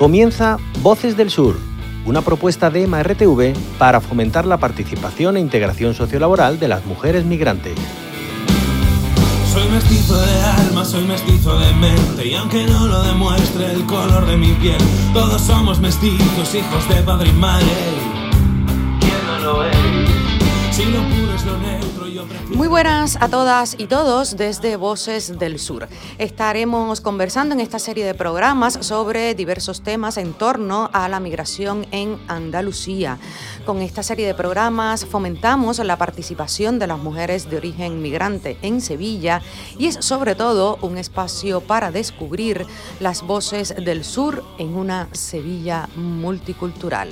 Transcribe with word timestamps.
Comienza 0.00 0.56
Voces 0.80 1.14
del 1.14 1.28
Sur, 1.28 1.58
una 2.06 2.22
propuesta 2.22 2.70
de 2.70 2.86
MRTV 2.86 3.52
para 3.78 4.00
fomentar 4.00 4.46
la 4.46 4.56
participación 4.56 5.36
e 5.36 5.40
integración 5.40 5.92
sociolaboral 5.92 6.58
de 6.58 6.68
las 6.68 6.86
mujeres 6.86 7.26
migrantes. 7.26 7.74
Soy 9.52 9.68
mestizo 9.68 10.18
de 10.18 10.40
alma, 10.40 10.86
soy 10.86 11.04
mestizo 11.04 11.58
de 11.58 11.74
mente 11.74 12.26
y 12.26 12.34
aunque 12.34 12.64
no 12.64 12.86
lo 12.86 13.02
demuestre 13.02 13.72
el 13.74 13.84
color 13.84 14.24
de 14.24 14.38
mi 14.38 14.52
piel, 14.52 14.80
todos 15.12 15.42
somos 15.42 15.80
mestizos, 15.80 16.54
hijos 16.54 16.88
de 16.88 17.02
padre 17.02 17.28
y 17.28 17.32
madre. 17.34 17.66
¿Quién 19.00 19.26
no 19.26 19.38
lo 19.52 19.64
es? 19.66 19.76
Si 20.70 20.86
lo 20.86 21.02
puro 21.10 21.34
es 21.34 21.44
lo 21.44 21.58
prefiero... 21.58 21.69
Muy 22.54 22.68
buenas 22.68 23.16
a 23.20 23.28
todas 23.28 23.74
y 23.78 23.86
todos 23.86 24.36
desde 24.36 24.76
Voces 24.76 25.38
del 25.38 25.58
Sur. 25.58 25.88
Estaremos 26.18 27.00
conversando 27.00 27.54
en 27.54 27.60
esta 27.60 27.78
serie 27.78 28.04
de 28.04 28.14
programas 28.14 28.74
sobre 28.80 29.34
diversos 29.34 29.82
temas 29.82 30.16
en 30.16 30.32
torno 30.32 30.90
a 30.92 31.08
la 31.08 31.20
migración 31.20 31.86
en 31.90 32.18
Andalucía. 32.28 33.18
Con 33.64 33.80
esta 33.82 34.02
serie 34.02 34.26
de 34.26 34.34
programas 34.34 35.06
fomentamos 35.06 35.78
la 35.78 35.96
participación 35.96 36.78
de 36.78 36.86
las 36.86 36.98
mujeres 36.98 37.48
de 37.50 37.56
origen 37.56 38.02
migrante 38.02 38.58
en 38.62 38.80
Sevilla 38.80 39.42
y 39.78 39.86
es 39.86 39.96
sobre 39.96 40.34
todo 40.34 40.78
un 40.82 40.98
espacio 40.98 41.60
para 41.60 41.90
descubrir 41.90 42.66
las 43.00 43.22
voces 43.22 43.74
del 43.76 44.04
sur 44.04 44.44
en 44.58 44.76
una 44.76 45.08
Sevilla 45.12 45.88
multicultural. 45.96 47.08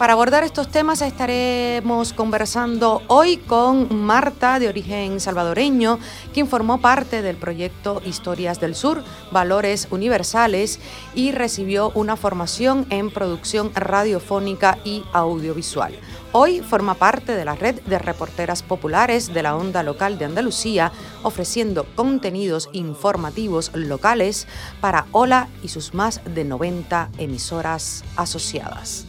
Para 0.00 0.14
abordar 0.14 0.44
estos 0.44 0.68
temas 0.68 1.02
estaremos 1.02 2.14
conversando 2.14 3.02
hoy 3.08 3.36
con 3.36 3.94
Marta, 3.94 4.58
de 4.58 4.66
origen 4.66 5.20
salvadoreño, 5.20 5.98
quien 6.32 6.48
formó 6.48 6.80
parte 6.80 7.20
del 7.20 7.36
proyecto 7.36 8.00
Historias 8.06 8.60
del 8.60 8.74
Sur, 8.74 9.04
Valores 9.30 9.88
Universales, 9.90 10.80
y 11.14 11.32
recibió 11.32 11.90
una 11.94 12.16
formación 12.16 12.86
en 12.88 13.10
producción 13.10 13.72
radiofónica 13.74 14.78
y 14.86 15.04
audiovisual. 15.12 15.92
Hoy 16.32 16.60
forma 16.60 16.94
parte 16.94 17.34
de 17.34 17.44
la 17.44 17.54
red 17.54 17.78
de 17.82 17.98
reporteras 17.98 18.62
populares 18.62 19.34
de 19.34 19.42
la 19.42 19.54
onda 19.54 19.82
local 19.82 20.16
de 20.16 20.24
Andalucía, 20.24 20.92
ofreciendo 21.22 21.84
contenidos 21.94 22.70
informativos 22.72 23.70
locales 23.74 24.46
para 24.80 25.04
Ola 25.12 25.48
y 25.62 25.68
sus 25.68 25.92
más 25.92 26.22
de 26.24 26.46
90 26.46 27.10
emisoras 27.18 28.02
asociadas. 28.16 29.04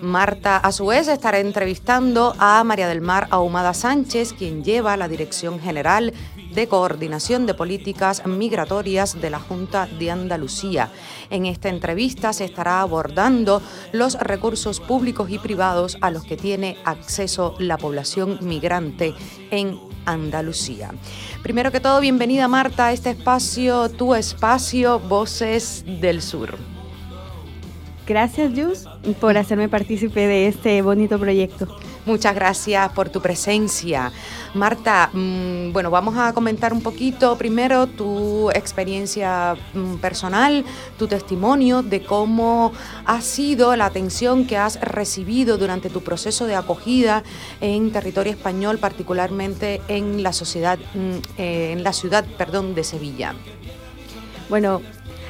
Marta, 0.00 0.56
a 0.56 0.72
su 0.72 0.86
vez, 0.86 1.08
estará 1.08 1.38
entrevistando 1.38 2.34
a 2.38 2.62
María 2.64 2.88
del 2.88 3.00
Mar 3.00 3.26
Ahumada 3.30 3.74
Sánchez, 3.74 4.32
quien 4.32 4.62
lleva 4.62 4.96
la 4.96 5.08
Dirección 5.08 5.60
General 5.60 6.12
de 6.54 6.68
Coordinación 6.68 7.46
de 7.46 7.54
Políticas 7.54 8.26
Migratorias 8.26 9.20
de 9.20 9.30
la 9.30 9.40
Junta 9.40 9.86
de 9.98 10.10
Andalucía. 10.10 10.90
En 11.30 11.46
esta 11.46 11.68
entrevista 11.68 12.32
se 12.32 12.44
estará 12.44 12.80
abordando 12.80 13.60
los 13.92 14.14
recursos 14.14 14.80
públicos 14.80 15.30
y 15.30 15.38
privados 15.38 15.98
a 16.00 16.10
los 16.10 16.24
que 16.24 16.36
tiene 16.36 16.78
acceso 16.84 17.54
la 17.58 17.76
población 17.76 18.38
migrante 18.42 19.14
en 19.50 19.78
Andalucía. 20.06 20.92
Primero 21.42 21.70
que 21.70 21.80
todo, 21.80 22.00
bienvenida 22.00 22.48
Marta 22.48 22.86
a 22.86 22.92
este 22.92 23.10
espacio, 23.10 23.90
tu 23.90 24.14
espacio, 24.14 25.00
Voces 25.00 25.84
del 25.86 26.22
Sur. 26.22 26.77
Gracias, 28.08 28.52
Jus, 28.56 28.86
por 29.20 29.36
hacerme 29.36 29.68
partícipe 29.68 30.26
de 30.26 30.46
este 30.46 30.80
bonito 30.80 31.18
proyecto. 31.18 31.68
Muchas 32.06 32.34
gracias 32.34 32.90
por 32.92 33.10
tu 33.10 33.20
presencia. 33.20 34.10
Marta, 34.54 35.10
mmm, 35.12 35.72
bueno, 35.74 35.90
vamos 35.90 36.16
a 36.16 36.32
comentar 36.32 36.72
un 36.72 36.80
poquito 36.80 37.36
primero 37.36 37.86
tu 37.86 38.50
experiencia 38.52 39.56
mmm, 39.74 39.96
personal, 39.96 40.64
tu 40.98 41.06
testimonio 41.06 41.82
de 41.82 42.02
cómo 42.02 42.72
ha 43.04 43.20
sido 43.20 43.76
la 43.76 43.84
atención 43.84 44.46
que 44.46 44.56
has 44.56 44.80
recibido 44.80 45.58
durante 45.58 45.90
tu 45.90 46.00
proceso 46.00 46.46
de 46.46 46.54
acogida 46.54 47.24
en 47.60 47.92
territorio 47.92 48.32
español, 48.32 48.78
particularmente 48.78 49.82
en 49.88 50.22
la 50.22 50.32
sociedad, 50.32 50.78
mmm, 50.94 51.18
eh, 51.36 51.72
en 51.72 51.84
la 51.84 51.92
ciudad, 51.92 52.24
perdón, 52.38 52.74
de 52.74 52.84
Sevilla. 52.84 53.34
Bueno, 54.48 54.80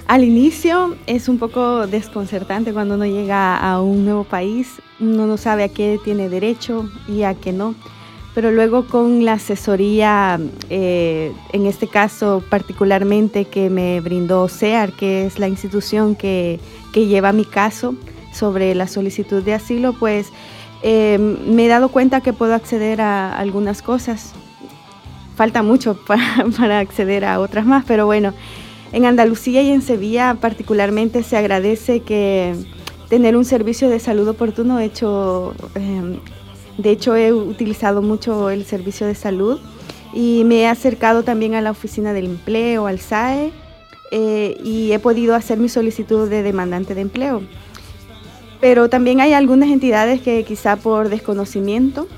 al 0.08 0.24
inicio 0.24 0.96
es 1.06 1.28
un 1.28 1.38
poco 1.38 1.86
desconcertante 1.86 2.72
cuando 2.72 2.94
uno 2.94 3.04
llega 3.04 3.58
a 3.58 3.80
un 3.82 4.06
nuevo 4.06 4.24
país, 4.24 4.80
uno 4.98 5.26
no 5.26 5.36
sabe 5.36 5.64
a 5.64 5.68
qué 5.68 6.00
tiene 6.02 6.30
derecho 6.30 6.90
y 7.06 7.24
a 7.24 7.34
qué 7.34 7.52
no, 7.52 7.74
pero 8.34 8.50
luego 8.50 8.86
con 8.86 9.26
la 9.26 9.34
asesoría, 9.34 10.40
eh, 10.70 11.30
en 11.52 11.66
este 11.66 11.88
caso 11.88 12.42
particularmente 12.48 13.44
que 13.44 13.68
me 13.68 14.00
brindó 14.00 14.48
CEAR, 14.48 14.92
que 14.92 15.26
es 15.26 15.38
la 15.38 15.46
institución 15.46 16.14
que, 16.14 16.58
que 16.94 17.06
lleva 17.06 17.32
mi 17.32 17.44
caso 17.44 17.94
sobre 18.32 18.74
la 18.74 18.88
solicitud 18.88 19.42
de 19.42 19.52
asilo, 19.52 19.92
pues 19.92 20.32
eh, 20.82 21.18
me 21.18 21.66
he 21.66 21.68
dado 21.68 21.90
cuenta 21.90 22.22
que 22.22 22.32
puedo 22.32 22.54
acceder 22.54 23.02
a 23.02 23.36
algunas 23.36 23.82
cosas. 23.82 24.32
Falta 25.36 25.62
mucho 25.62 25.98
para, 26.06 26.46
para 26.56 26.78
acceder 26.78 27.26
a 27.26 27.40
otras 27.40 27.66
más, 27.66 27.84
pero 27.86 28.06
bueno. 28.06 28.32
En 28.92 29.04
Andalucía 29.04 29.62
y 29.62 29.70
en 29.70 29.82
Sevilla 29.82 30.36
particularmente 30.40 31.22
se 31.22 31.36
agradece 31.36 32.00
que 32.00 32.54
tener 33.08 33.36
un 33.36 33.44
servicio 33.44 33.88
de 33.88 34.00
salud 34.00 34.28
oportuno. 34.28 34.80
Hecho, 34.80 35.54
eh, 35.74 36.18
de 36.78 36.90
hecho, 36.90 37.16
he 37.16 37.32
utilizado 37.32 38.02
mucho 38.02 38.50
el 38.50 38.64
servicio 38.64 39.06
de 39.06 39.14
salud 39.14 39.60
y 40.14 40.44
me 40.44 40.60
he 40.60 40.66
acercado 40.66 41.22
también 41.22 41.54
a 41.54 41.60
la 41.60 41.70
oficina 41.70 42.12
del 42.12 42.26
empleo, 42.26 42.86
al 42.86 42.98
SAE, 42.98 43.52
eh, 44.10 44.56
y 44.64 44.92
he 44.92 44.98
podido 44.98 45.34
hacer 45.34 45.58
mi 45.58 45.68
solicitud 45.68 46.28
de 46.30 46.42
demandante 46.42 46.94
de 46.94 47.02
empleo. 47.02 47.42
Pero 48.60 48.88
también 48.88 49.20
hay 49.20 49.34
algunas 49.34 49.68
entidades 49.68 50.20
que 50.20 50.44
quizá 50.44 50.76
por 50.76 51.10
desconocimiento 51.10 52.08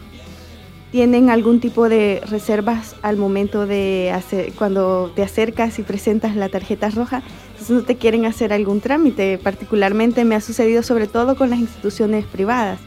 tienen 0.90 1.30
algún 1.30 1.60
tipo 1.60 1.88
de 1.88 2.20
reservas 2.28 2.96
al 3.02 3.16
momento 3.16 3.66
de 3.66 4.10
hacer, 4.12 4.52
cuando 4.54 5.12
te 5.14 5.22
acercas 5.22 5.78
y 5.78 5.82
presentas 5.82 6.34
la 6.34 6.48
tarjeta 6.48 6.90
roja, 6.90 7.22
entonces 7.50 7.70
no 7.70 7.82
te 7.82 7.96
quieren 7.96 8.26
hacer 8.26 8.52
algún 8.52 8.80
trámite. 8.80 9.38
Particularmente 9.38 10.24
me 10.24 10.34
ha 10.34 10.40
sucedido 10.40 10.82
sobre 10.82 11.06
todo 11.06 11.36
con 11.36 11.50
las 11.50 11.60
instituciones 11.60 12.24
privadas, 12.24 12.80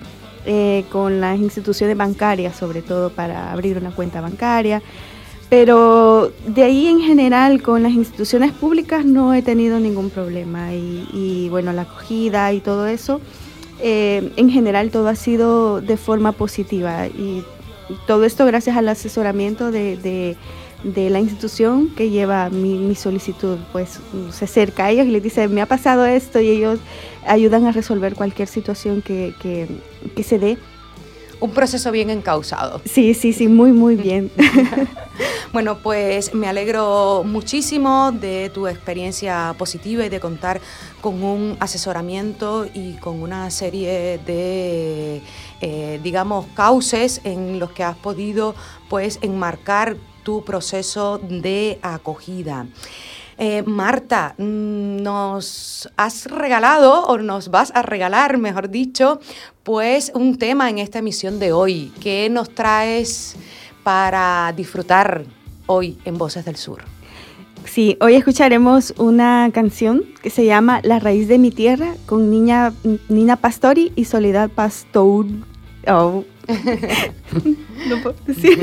eh, 0.46 0.84
con 0.92 1.22
las 1.22 1.40
instituciones 1.40 1.96
bancarias, 1.96 2.56
sobre 2.56 2.82
todo 2.82 3.10
para 3.10 3.52
abrir 3.52 3.78
una 3.78 3.92
cuenta 3.92 4.20
bancaria. 4.20 4.82
Pero 5.50 6.32
de 6.48 6.64
ahí 6.64 6.88
en 6.88 7.00
general 7.00 7.62
con 7.62 7.84
las 7.84 7.94
instituciones 7.94 8.52
públicas 8.52 9.06
no 9.06 9.34
he 9.34 9.42
tenido 9.44 9.80
ningún 9.80 10.10
problema 10.10 10.74
y, 10.74 11.08
y 11.14 11.48
bueno, 11.50 11.72
la 11.74 11.84
acogida 11.84 12.52
y 12.54 12.60
todo 12.60 12.88
eso, 12.88 13.22
eh, 13.80 14.32
en 14.36 14.50
general 14.50 14.90
todo 14.90 15.08
ha 15.10 15.16
sido 15.16 15.80
de 15.80 15.96
forma 15.96 16.32
positiva 16.32 17.08
y 17.08 17.44
todo 18.08 18.24
esto 18.26 18.46
gracias 18.46 18.78
al 18.78 18.88
asesoramiento 18.90 19.72
de, 19.72 19.98
de, 19.98 20.38
de 20.84 21.10
la 21.10 21.20
institución 21.20 21.90
que 21.96 22.10
lleva 22.10 22.50
mi, 22.50 22.78
mi, 22.78 22.96
solicitud. 22.96 23.58
Pues 23.72 24.00
se 24.32 24.46
acerca 24.46 24.86
a 24.86 24.92
ellos 24.92 25.06
y 25.06 25.12
les 25.12 25.24
dice, 25.24 25.48
me 25.48 25.62
ha 25.62 25.66
pasado 25.66 26.06
esto 26.06 26.40
y 26.40 26.50
ellos 26.50 26.80
ayudan 27.26 27.66
a 27.66 27.72
resolver 27.72 28.16
cualquier 28.16 28.48
situación 28.48 29.02
que, 29.02 29.34
que, 29.42 29.68
que 30.16 30.24
se 30.24 30.40
dé. 30.40 30.58
Un 31.40 31.52
proceso 31.52 31.92
bien 31.92 32.10
encausado. 32.10 32.82
Sí, 32.86 33.14
sí, 33.14 33.34
sí, 33.34 33.48
muy, 33.48 33.74
muy 33.74 33.96
bien. 33.96 34.32
bueno, 35.54 35.78
pues 35.80 36.34
me 36.34 36.48
alegro 36.48 37.24
muchísimo 37.26 38.12
de 38.12 38.50
tu 38.54 38.68
experiencia 38.68 39.54
positiva 39.58 40.06
y 40.06 40.10
de 40.10 40.20
contar 40.20 40.62
con 41.02 41.24
un 41.24 41.58
asesoramiento 41.60 42.66
y 42.74 42.94
con 42.94 43.22
una 43.22 43.50
serie 43.52 44.20
de, 44.26 45.22
eh, 45.66 45.98
digamos, 46.04 46.46
cauces 46.56 47.22
en 47.24 47.58
los 47.58 47.72
que 47.72 47.86
has 47.86 47.96
podido, 47.96 48.54
pues, 48.90 49.18
enmarcar 49.22 49.96
tu 50.24 50.44
proceso 50.44 51.20
de 51.20 51.80
acogida. 51.82 52.68
Eh, 53.38 53.64
Marta, 53.66 54.36
nos 54.38 55.90
has 55.96 56.26
regalado 56.26 57.06
o 57.06 57.18
nos 57.18 57.50
vas 57.50 57.72
a 57.76 57.82
regalar, 57.82 58.38
mejor 58.40 58.70
dicho, 58.70 59.22
pues 59.64 60.12
un 60.14 60.38
tema 60.38 60.70
en 60.70 60.80
esta 60.80 61.00
emisión 61.00 61.40
de 61.40 61.54
hoy. 61.54 61.94
¿Qué 62.02 62.30
nos 62.30 62.54
traes 62.54 63.38
para 63.84 64.54
disfrutar 64.58 65.24
hoy 65.66 65.98
en 66.04 66.18
Voces 66.18 66.44
del 66.44 66.58
Sur? 66.58 66.84
Sí, 67.64 67.98
hoy 68.02 68.16
escucharemos 68.16 68.94
una 68.98 69.50
canción 69.54 70.04
que 70.22 70.30
se 70.30 70.44
llama 70.44 70.82
La 70.84 71.00
raíz 71.00 71.30
de 71.30 71.38
mi 71.38 71.52
tierra 71.52 71.96
con 72.06 72.30
Niña, 72.30 72.74
Nina 73.08 73.38
Pastori 73.38 73.94
y 73.96 74.04
Soledad 74.04 74.50
Pastor. 74.50 75.26
Oh. 75.88 76.24
no 77.88 78.02
puedo 78.02 78.16
decir. 78.28 78.60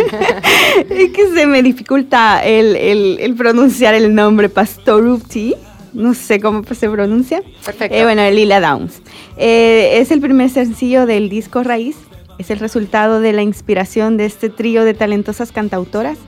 es 0.90 1.10
que 1.10 1.32
se 1.34 1.46
me 1.46 1.62
dificulta 1.62 2.44
el, 2.44 2.76
el, 2.76 3.18
el 3.20 3.34
pronunciar 3.34 3.94
el 3.94 4.14
nombre 4.14 4.48
Pastorupti. 4.48 5.54
No 5.92 6.14
sé 6.14 6.40
cómo 6.40 6.62
se 6.72 6.88
pronuncia. 6.88 7.42
Perfecto. 7.64 7.96
Eh, 7.96 8.04
bueno, 8.04 8.28
Lila 8.30 8.60
Downs. 8.60 9.02
Eh, 9.36 9.98
es 10.00 10.10
el 10.10 10.20
primer 10.20 10.50
sencillo 10.50 11.06
del 11.06 11.28
disco 11.28 11.62
Raíz. 11.62 11.96
Es 12.38 12.50
el 12.50 12.58
resultado 12.58 13.20
de 13.20 13.32
la 13.32 13.42
inspiración 13.42 14.16
de 14.16 14.24
este 14.26 14.48
trío 14.48 14.84
de 14.84 14.94
talentosas 14.94 15.52
cantautoras. 15.52 16.18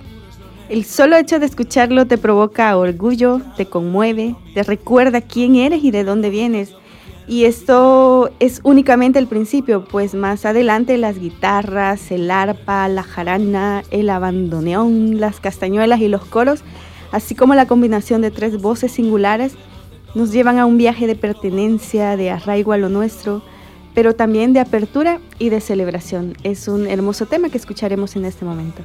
El 0.69 0.85
solo 0.85 1.17
hecho 1.17 1.39
de 1.39 1.47
escucharlo 1.47 2.07
te 2.07 2.19
provoca 2.19 2.77
orgullo, 2.77 3.41
te 3.57 3.67
conmueve, 3.67 4.35
te 4.55 4.63
recuerda 4.63 5.21
quién 5.21 5.57
eres 5.57 5.85
y 5.85 5.91
de 5.91 6.05
dónde 6.05 6.31
vienes. 6.31 6.75
Y 7.29 7.45
esto 7.45 8.31
es 8.41 8.61
únicamente 8.65 9.19
el 9.19 9.29
principio, 9.29 9.85
pues 9.85 10.15
más 10.15 10.45
adelante 10.45 10.99
las 10.99 11.19
guitarras, 11.19 12.11
el 12.11 12.31
arpa, 12.31 12.89
la 12.89 13.05
jarana, 13.05 13.85
el 13.91 14.11
abandoneón, 14.11 15.21
las 15.21 15.39
castañuelas 15.39 16.01
y 16.01 16.09
los 16.09 16.25
coros, 16.25 16.65
así 17.13 17.35
como 17.35 17.55
la 17.55 17.67
combinación 17.67 18.23
de 18.23 18.33
tres 18.33 18.61
voces 18.61 18.93
singulares, 18.93 19.55
nos 20.15 20.33
llevan 20.33 20.59
a 20.59 20.67
un 20.67 20.77
viaje 20.79 21.07
de 21.07 21.15
pertenencia, 21.15 22.17
de 22.17 22.31
arraigo 22.31 22.73
a 22.73 22.79
lo 22.79 22.89
nuestro, 22.89 23.43
pero 23.95 24.15
también 24.15 24.53
de 24.53 24.61
apertura 24.61 25.21
y 25.39 25.49
de 25.49 25.61
celebración. 25.61 26.37
Es 26.43 26.67
un 26.67 26.87
hermoso 26.87 27.27
tema 27.27 27.51
que 27.51 27.59
escucharemos 27.59 28.17
en 28.17 28.25
este 28.25 28.45
momento. 28.45 28.83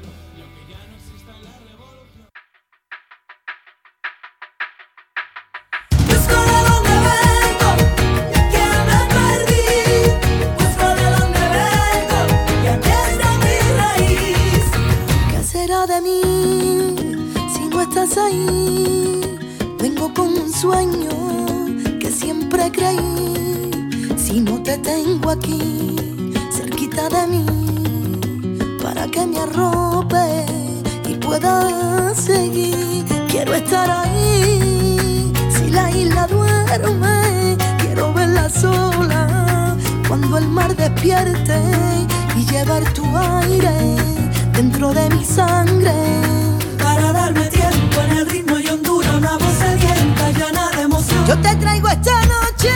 Me 29.38 29.44
arrope 29.44 30.46
y 31.08 31.16
pueda 31.16 32.14
seguir. 32.16 33.06
Quiero 33.30 33.54
estar 33.54 33.90
ahí. 33.90 35.32
Si 35.50 35.70
la 35.70 35.90
isla 35.92 36.28
duerme, 36.28 37.58
quiero 37.80 38.14
verla 38.14 38.50
sola. 38.50 39.76
Cuando 40.08 40.38
el 40.38 40.48
mar 40.48 40.76
despierte 40.76 41.62
y 42.36 42.46
llevar 42.46 42.84
tu 42.94 43.06
aire 43.18 43.96
dentro 44.54 44.94
de 44.94 45.10
mi 45.10 45.24
sangre. 45.24 45.94
Para 46.82 47.12
darme 47.12 47.46
tiempo 47.48 48.02
en 48.06 48.18
el 48.18 48.30
ritmo 48.30 48.58
y 48.60 48.68
hondura, 48.68 49.18
una 49.18 49.38
voz 49.38 49.54
sedienta 49.60 50.32
llena 50.32 50.70
de 50.76 50.82
emoción. 50.84 51.26
Yo 51.28 51.38
te 51.40 51.56
traigo 51.58 51.88
esta 51.90 52.22
noche 52.26 52.72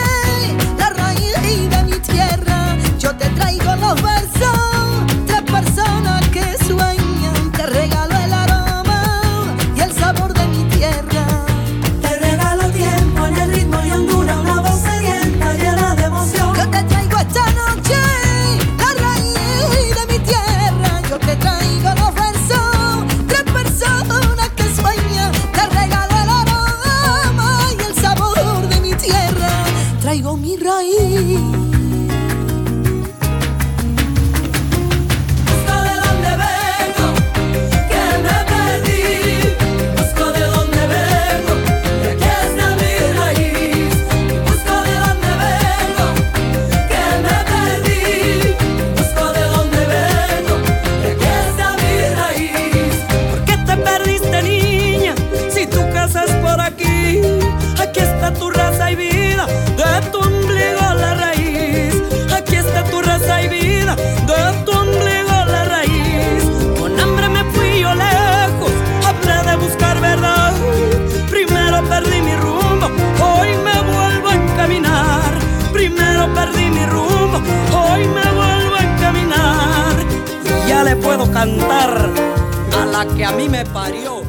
cantar 81.42 82.08
a 82.78 82.86
la 82.86 83.04
que 83.16 83.24
a 83.24 83.32
mí 83.32 83.48
me 83.48 83.66
parió. 83.66 84.22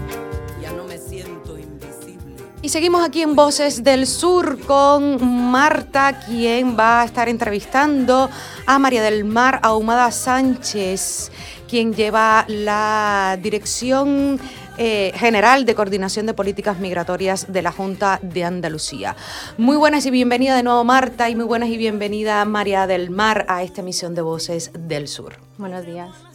Ya 0.59 0.71
no 0.71 0.83
me 0.85 0.97
siento 0.97 1.59
invisible. 1.59 2.43
Y 2.63 2.69
seguimos 2.69 3.05
aquí 3.05 3.21
en 3.21 3.35
Voces 3.35 3.83
del 3.83 4.07
Sur 4.07 4.59
con 4.61 5.51
Marta, 5.51 6.21
quien 6.25 6.75
va 6.75 7.01
a 7.01 7.05
estar 7.05 7.29
entrevistando 7.29 8.31
a 8.65 8.79
María 8.79 9.03
del 9.03 9.25
Mar 9.25 9.59
Ahumada 9.61 10.09
Sánchez, 10.09 11.31
quien 11.69 11.93
lleva 11.93 12.45
la 12.47 13.37
dirección 13.39 14.39
eh, 14.79 15.11
general 15.13 15.65
de 15.65 15.75
coordinación 15.75 16.25
de 16.25 16.33
políticas 16.33 16.79
migratorias 16.79 17.53
de 17.53 17.61
la 17.61 17.71
Junta 17.71 18.19
de 18.23 18.43
Andalucía. 18.43 19.15
Muy 19.59 19.77
buenas 19.77 20.03
y 20.07 20.09
bienvenida 20.09 20.55
de 20.55 20.63
nuevo 20.63 20.83
Marta 20.83 21.29
y 21.29 21.35
muy 21.35 21.45
buenas 21.45 21.69
y 21.69 21.77
bienvenida 21.77 22.43
María 22.45 22.87
del 22.87 23.11
Mar 23.11 23.45
a 23.49 23.61
esta 23.61 23.81
emisión 23.81 24.15
de 24.15 24.23
Voces 24.23 24.71
del 24.73 25.07
Sur. 25.07 25.35
Buenos 25.59 25.85
días. 25.85 26.32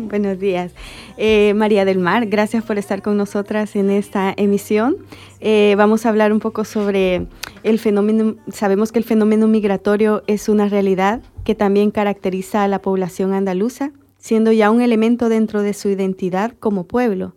Buenos 0.08 0.38
días. 0.38 0.72
Eh, 1.16 1.52
María 1.54 1.84
del 1.84 1.98
Mar, 1.98 2.26
gracias 2.26 2.64
por 2.64 2.78
estar 2.78 3.02
con 3.02 3.16
nosotras 3.16 3.76
en 3.76 3.90
esta 3.90 4.32
emisión. 4.36 4.96
Eh, 5.40 5.74
vamos 5.76 6.06
a 6.06 6.08
hablar 6.08 6.32
un 6.32 6.40
poco 6.40 6.64
sobre 6.64 7.26
el 7.62 7.78
fenómeno, 7.78 8.36
sabemos 8.52 8.92
que 8.92 8.98
el 8.98 9.04
fenómeno 9.04 9.46
migratorio 9.46 10.22
es 10.26 10.48
una 10.48 10.68
realidad 10.68 11.20
que 11.44 11.54
también 11.54 11.90
caracteriza 11.90 12.64
a 12.64 12.68
la 12.68 12.80
población 12.80 13.32
andaluza, 13.32 13.92
siendo 14.18 14.52
ya 14.52 14.70
un 14.70 14.80
elemento 14.80 15.28
dentro 15.28 15.62
de 15.62 15.74
su 15.74 15.88
identidad 15.88 16.52
como 16.58 16.84
pueblo. 16.84 17.34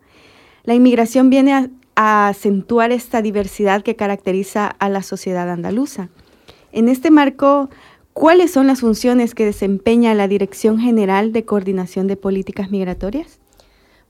La 0.64 0.74
inmigración 0.74 1.30
viene 1.30 1.54
a, 1.54 1.70
a 1.96 2.30
acentuar 2.30 2.92
esta 2.92 3.22
diversidad 3.22 3.84
que 3.84 3.96
caracteriza 3.96 4.68
a 4.68 4.90
la 4.90 5.04
sociedad 5.04 5.50
andaluza. 5.50 6.10
En 6.72 6.90
este 6.90 7.12
marco, 7.12 7.70
¿Cuáles 8.14 8.54
son 8.54 8.68
las 8.68 8.82
funciones 8.82 9.34
que 9.34 9.44
desempeña 9.44 10.14
la 10.14 10.28
Dirección 10.28 10.78
General 10.78 11.32
de 11.32 11.46
Coordinación 11.46 12.06
de 12.06 12.16
Políticas 12.16 12.70
Migratorias? 12.70 13.40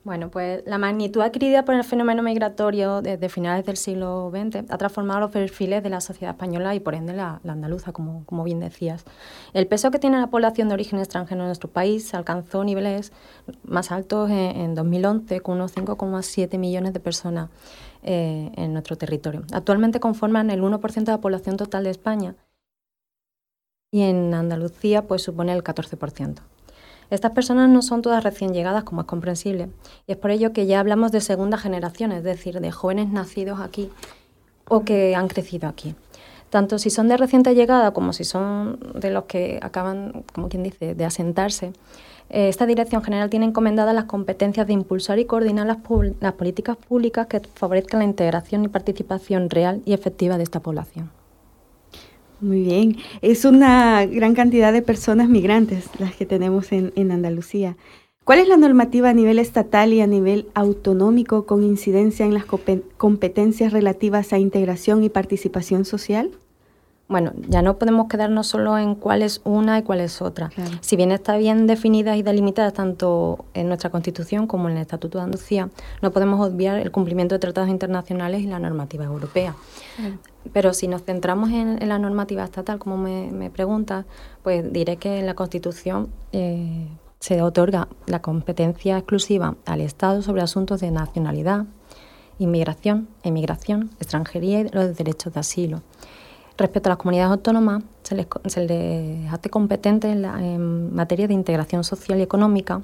Bueno, 0.04 0.30
pues 0.30 0.62
la 0.66 0.78
magnitud 0.78 1.22
adquirida 1.22 1.64
por 1.64 1.76
el 1.76 1.86
fenómeno 1.86 2.22
migratorio 2.22 3.02
desde 3.02 3.30
finales 3.30 3.66
del 3.66 3.78
siglo 3.78 4.30
XX 4.36 4.70
ha 4.70 4.78
transformado 4.78 5.22
los 5.22 5.32
perfiles 5.32 5.82
de 5.82 5.90
la 5.90 6.02
sociedad 6.02 6.34
española 6.34 6.76
y 6.76 6.82
por 6.82 6.96
ende 6.96 7.14
la, 7.14 7.40
andaluza, 7.48 7.94
como, 7.94 8.26
como, 8.26 8.44
bien 8.44 8.60
decías. 8.60 9.06
El 9.54 9.68
peso 9.68 9.90
que 9.92 10.00
tiene 10.00 10.20
la 10.20 10.28
población 10.28 10.68
de 10.68 10.74
origen 10.74 11.00
extranjero 11.00 11.40
en 11.40 11.48
nuestro 11.48 11.70
país 11.70 12.14
alcanzó 12.14 12.66
niveles 12.66 13.14
más 13.64 13.94
altos 13.94 14.30
en, 14.30 14.36
en 14.36 14.76
2011 14.76 15.40
con 15.40 15.56
unos 15.56 15.74
5,7 15.74 16.58
millones 16.58 16.92
de 16.92 17.00
personas 17.00 17.50
eh, 18.04 18.52
en 18.58 18.74
nuestro 18.74 18.98
territorio. 18.98 19.44
Actualmente 19.54 20.02
conforman 20.02 20.50
el 20.50 20.62
1% 20.62 20.94
de 20.94 21.12
la 21.14 21.22
población 21.22 21.56
total 21.56 21.86
de 21.86 21.92
España 21.92 22.36
y 23.94 24.02
en 24.02 24.34
Andalucía 24.34 25.04
pues 25.04 25.22
supone 25.22 25.54
el 25.54 25.64
14%. 25.64 26.40
Estas 27.12 27.32
personas 27.32 27.70
no 27.70 27.84
son 27.84 28.02
todas 28.02 28.24
recién 28.24 28.52
llegadas, 28.52 28.84
como 28.84 29.02
es 29.02 29.08
comprensible, 29.08 29.70
y 30.08 30.14
es 30.14 30.18
por 30.18 30.32
ello 30.32 30.52
que 30.52 30.66
ya 30.66 30.80
hablamos 30.80 31.12
de 31.12 31.22
segunda 31.22 31.60
generación, 31.60 32.12
es 32.12 32.24
decir, 32.24 32.60
de 32.60 32.72
jóvenes 32.72 33.10
nacidos 33.10 33.60
aquí 33.60 33.92
o 34.68 34.84
que 34.84 35.16
han 35.16 35.28
crecido 35.28 35.70
aquí. 35.70 35.94
Tanto 36.50 36.80
si 36.80 36.90
son 36.90 37.08
de 37.08 37.18
reciente 37.18 37.54
llegada 37.54 37.92
como 37.92 38.14
si 38.14 38.24
son 38.24 38.80
de 38.96 39.12
los 39.12 39.26
que 39.26 39.60
acaban, 39.62 40.24
como 40.34 40.50
quien 40.50 40.64
dice, 40.64 40.96
de 40.96 41.06
asentarse, 41.06 41.74
eh, 42.32 42.50
esta 42.50 42.66
Dirección 42.66 43.04
General 43.04 43.30
tiene 43.30 43.46
encomendadas 43.46 43.94
las 43.94 44.06
competencias 44.06 44.66
de 44.66 44.74
impulsar 44.74 45.20
y 45.20 45.26
coordinar 45.26 45.68
las, 45.68 45.78
las 46.20 46.34
políticas 46.34 46.78
públicas 46.78 47.28
que 47.28 47.42
favorezcan 47.42 48.00
la 48.00 48.06
integración 48.06 48.66
y 48.66 48.70
participación 48.70 49.52
real 49.52 49.84
y 49.86 49.94
efectiva 49.94 50.38
de 50.38 50.44
esta 50.44 50.62
población. 50.62 51.12
Muy 52.44 52.62
bien, 52.62 52.98
es 53.22 53.46
una 53.46 54.06
gran 54.06 54.36
cantidad 54.36 54.74
de 54.74 54.82
personas 54.82 55.30
migrantes 55.30 55.86
las 55.98 56.14
que 56.14 56.26
tenemos 56.26 56.74
en, 56.74 56.92
en, 56.98 57.12
Andalucía. 57.14 57.78
¿Cuál 58.26 58.40
es 58.40 58.50
la 58.50 58.58
normativa 58.58 59.12
a 59.12 59.14
nivel 59.14 59.40
estatal 59.40 59.94
y 59.94 60.02
a 60.02 60.08
nivel 60.08 60.48
autonómico 60.54 61.46
con 61.46 61.64
incidencia 61.64 62.26
en 62.26 62.34
las 62.34 62.44
competencias 62.98 63.72
relativas 63.72 64.34
a 64.34 64.40
integración 64.40 65.06
y 65.06 65.10
participación 65.10 65.86
social? 65.86 66.32
Bueno, 67.14 67.32
ya 67.48 67.62
no 67.62 67.78
podemos 67.78 68.08
quedarnos 68.08 68.48
solo 68.48 68.76
en 68.76 68.96
cuál 68.96 69.22
es 69.22 69.40
una 69.44 69.78
y 69.78 69.84
cuál 69.84 70.02
es 70.02 70.20
otra. 70.20 70.50
Claro. 70.50 70.72
Si 70.82 70.96
bien 70.96 71.12
está 71.12 71.38
bien 71.38 71.68
definidas 71.68 72.18
y 72.18 72.24
delimitadas 72.24 72.74
tanto 72.74 73.46
en 73.54 73.68
nuestra 73.68 73.92
Constitución 73.92 74.48
como 74.48 74.68
en 74.68 74.78
el 74.78 74.82
Estatuto 74.82 75.20
de 75.20 75.26
Andalucía, 75.26 75.70
no 76.02 76.10
podemos 76.10 76.44
obviar 76.44 76.80
el 76.80 76.90
cumplimiento 76.90 77.36
de 77.36 77.40
tratados 77.40 77.70
internacionales 77.70 78.42
y 78.42 78.48
la 78.48 78.58
normativa 78.58 79.06
europea. 79.06 79.56
Pero 80.54 80.74
si 80.74 80.88
nos 80.88 81.04
centramos 81.04 81.52
en, 81.52 81.80
en 81.84 81.88
la 81.88 82.00
normativa 82.00 82.44
estatal, 82.44 82.80
como 82.80 82.98
me, 82.98 83.30
me 83.32 83.52
preguntas, 83.52 84.08
pues 84.42 84.74
diré 84.74 84.98
que 84.98 85.20
en 85.20 85.28
la 85.28 85.36
Constitución 85.36 86.10
eh, 86.32 86.88
se 87.20 87.44
otorga 87.44 87.90
la 88.08 88.24
competencia 88.24 88.98
exclusiva 88.98 89.56
al 89.68 89.82
Estado 89.82 90.24
sobre 90.24 90.42
asuntos 90.42 90.82
de 90.82 90.90
nacionalidad, 90.90 91.66
inmigración, 92.40 93.08
emigración, 93.22 93.92
extranjería 94.00 94.62
y 94.62 94.70
los 94.70 94.98
derechos 94.98 95.32
de 95.32 95.42
asilo. 95.42 95.84
Respecto 96.58 96.90
a 96.90 96.92
las 96.92 96.98
comunidades 96.98 97.32
autónomas, 97.32 97.84
se 98.04 98.16
les, 98.16 98.28
hace 99.32 99.50
competentes 99.50 100.12
en, 100.12 100.22
la- 100.22 100.40
en 100.40 100.94
materia 100.94 101.28
de 101.28 101.34
integración 101.34 101.84
social 101.84 102.20
y 102.20 102.22
económica 102.22 102.82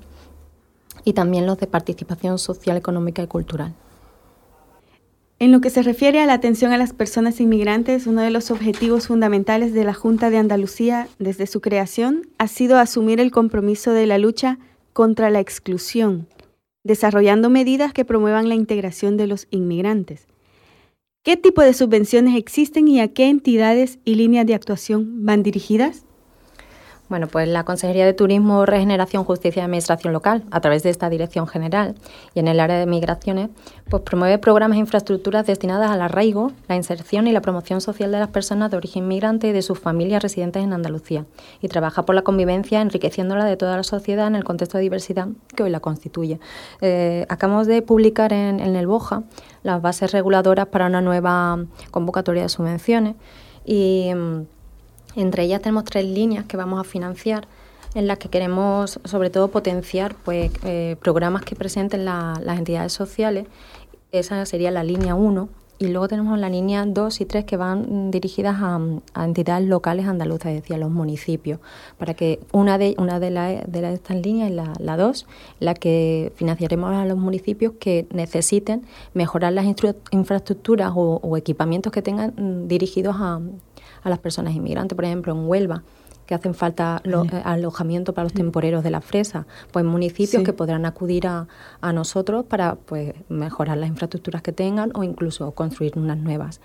y 1.05 1.13
también 1.13 1.45
los 1.45 1.57
de 1.59 1.67
participación 1.67 2.39
social, 2.39 2.77
económica 2.77 3.21
y 3.21 3.27
cultural. 3.27 3.73
En 5.37 5.51
lo 5.53 5.61
que 5.61 5.69
se 5.69 5.83
refiere 5.83 6.19
a 6.19 6.25
la 6.25 6.33
atención 6.33 6.73
a 6.73 6.77
las 6.77 6.91
personas 6.93 7.39
inmigrantes, 7.39 8.07
uno 8.07 8.21
de 8.21 8.31
los 8.31 8.51
objetivos 8.51 9.07
fundamentales 9.07 9.71
de 9.73 9.85
la 9.85 9.93
Junta 9.93 10.29
de 10.29 10.37
Andalucía 10.37 11.07
desde 11.17 11.47
su 11.47 11.61
creación 11.61 12.23
ha 12.39 12.47
sido 12.47 12.77
asumir 12.77 13.21
el 13.21 13.31
compromiso 13.31 13.91
de 13.93 14.05
la 14.05 14.17
lucha 14.17 14.57
contra 14.91 15.29
la 15.29 15.39
exclusión, 15.39 16.27
desarrollando 16.83 17.49
medidas 17.49 17.93
que 17.93 18.03
promuevan 18.03 18.49
la 18.49 18.55
integración 18.55 19.15
de 19.15 19.27
los 19.27 19.47
inmigrantes. 19.51 20.27
¿Qué 21.29 21.37
tipo 21.37 21.61
de 21.61 21.75
subvenciones 21.75 22.35
existen 22.35 22.87
y 22.87 23.01
a 23.01 23.09
qué 23.09 23.29
entidades 23.29 23.99
y 24.03 24.15
líneas 24.15 24.47
de 24.47 24.55
actuación 24.55 25.27
van 25.27 25.43
dirigidas? 25.43 26.03
Bueno, 27.09 27.25
pues 27.25 27.47
la 27.47 27.63
Consejería 27.63 28.05
de 28.05 28.13
Turismo, 28.13 28.67
Regeneración, 28.67 29.23
Justicia 29.23 29.61
y 29.61 29.65
Administración 29.65 30.13
Local, 30.13 30.43
a 30.51 30.61
través 30.61 30.83
de 30.83 30.91
esta 30.91 31.09
Dirección 31.09 31.47
General 31.47 31.95
y 32.35 32.39
en 32.39 32.47
el 32.47 32.59
área 32.59 32.77
de 32.77 32.85
migraciones, 32.85 33.49
pues 33.89 34.03
promueve 34.03 34.37
programas 34.37 34.77
e 34.77 34.81
infraestructuras 34.81 35.47
destinadas 35.47 35.89
al 35.89 36.03
arraigo, 36.03 36.51
la 36.67 36.75
inserción 36.75 37.25
y 37.25 37.31
la 37.31 37.41
promoción 37.41 37.81
social 37.81 38.11
de 38.11 38.19
las 38.19 38.27
personas 38.27 38.69
de 38.69 38.77
origen 38.77 39.07
migrante 39.07 39.47
y 39.47 39.53
de 39.53 39.63
sus 39.63 39.79
familias 39.79 40.21
residentes 40.21 40.63
en 40.63 40.71
Andalucía 40.71 41.25
y 41.61 41.67
trabaja 41.67 42.05
por 42.05 42.13
la 42.13 42.21
convivencia, 42.21 42.79
enriqueciéndola 42.79 43.43
de 43.45 43.57
toda 43.57 43.75
la 43.75 43.83
sociedad 43.83 44.27
en 44.27 44.35
el 44.35 44.43
contexto 44.43 44.77
de 44.77 44.83
diversidad 44.83 45.29
que 45.55 45.63
hoy 45.63 45.71
la 45.71 45.79
constituye. 45.79 46.39
Eh, 46.81 47.25
acabamos 47.27 47.65
de 47.65 47.81
publicar 47.81 48.33
en, 48.33 48.59
en 48.59 48.75
el 48.75 48.85
BOJA 48.85 49.23
las 49.63 49.81
bases 49.81 50.11
reguladoras 50.11 50.67
para 50.67 50.85
una 50.85 51.01
nueva 51.01 51.57
convocatoria 51.89 52.43
de 52.43 52.49
subvenciones 52.49 53.15
y... 53.65 54.11
entre 55.15 55.43
ellas 55.43 55.61
tenemos 55.61 55.83
tres 55.85 56.05
líneas 56.05 56.45
que 56.45 56.57
vamos 56.57 56.79
a 56.79 56.83
financiar 56.83 57.47
en 57.95 58.05
las 58.07 58.19
que 58.19 58.29
queremos 58.29 58.99
sobre 59.03 59.29
todo 59.29 59.47
potenciar 59.49 60.15
pues, 60.23 60.51
eh, 60.63 60.95
programas 61.01 61.41
que 61.43 61.55
presenten 61.55 62.05
la- 62.05 62.39
las 62.43 62.59
entidades 62.59 62.93
sociales. 62.93 63.47
Esa 64.11 64.45
sería 64.45 64.69
la 64.71 64.83
línea 64.83 65.15
1. 65.15 65.49
Y 65.81 65.87
luego 65.87 66.09
tenemos 66.09 66.37
la 66.37 66.49
línea 66.49 66.85
2 66.85 67.21
y 67.21 67.25
3 67.25 67.45
que 67.45 67.55
van 67.55 68.11
dirigidas 68.11 68.57
a, 68.59 68.81
entidades 69.23 69.65
locales 69.65 70.07
andaluzas, 70.07 70.47
es 70.47 70.61
decir, 70.61 70.75
a 70.75 70.79
los 70.79 70.91
municipios, 70.91 71.61
para 71.97 72.13
que 72.15 72.41
una 72.51 72.77
de, 72.77 72.95
una 72.97 73.21
de, 73.21 73.29
la- 73.31 73.61
de 73.65 73.93
estas 73.93 74.17
líneas 74.17 74.49
es 74.49 74.55
la, 74.57 74.73
la 74.77 74.97
2, 74.97 75.25
la 75.61 75.73
que 75.75 76.33
financiaremos 76.35 76.93
a 76.93 77.05
los 77.05 77.17
municipios 77.17 77.75
que 77.79 78.07
necesiten 78.11 78.81
mejorar 79.13 79.53
las 79.53 79.65
infraestructuras 80.11 80.91
o, 80.93 81.21
o 81.23 81.37
equipamientos 81.37 81.93
que 81.93 82.01
tengan 82.01 82.67
dirigidos 82.67 83.15
a, 83.17 83.39
a 84.03 84.09
las 84.09 84.19
personas 84.19 84.53
inmigrantes. 84.55 84.95
Por 84.95 85.05
ejemplo, 85.05 85.33
en 85.33 85.47
Huelva, 85.47 85.83
que 86.25 86.35
hacen 86.35 86.53
falta 86.53 87.01
lo- 87.05 87.25
eh, 87.25 87.41
alojamiento 87.43 88.13
para 88.13 88.25
los 88.25 88.33
temporeros 88.33 88.83
de 88.83 88.91
la 88.91 89.01
fresa, 89.01 89.47
pues 89.71 89.83
municipios 89.83 90.41
Sí. 90.41 90.43
que 90.43 90.53
podrán 90.53 90.85
acudir 90.85 91.25
a, 91.27 91.47
a 91.81 91.91
nosotros 91.93 92.45
para 92.45 92.75
pues, 92.75 93.13
mejorar 93.29 93.77
las 93.77 93.89
infraestructuras 93.89 94.41
que 94.43 94.51
tengan 94.51 94.91
o 94.93 95.03
incluso 95.03 95.51
construir 95.53 95.97
unas 95.97 96.17
nuevas. 96.17 96.61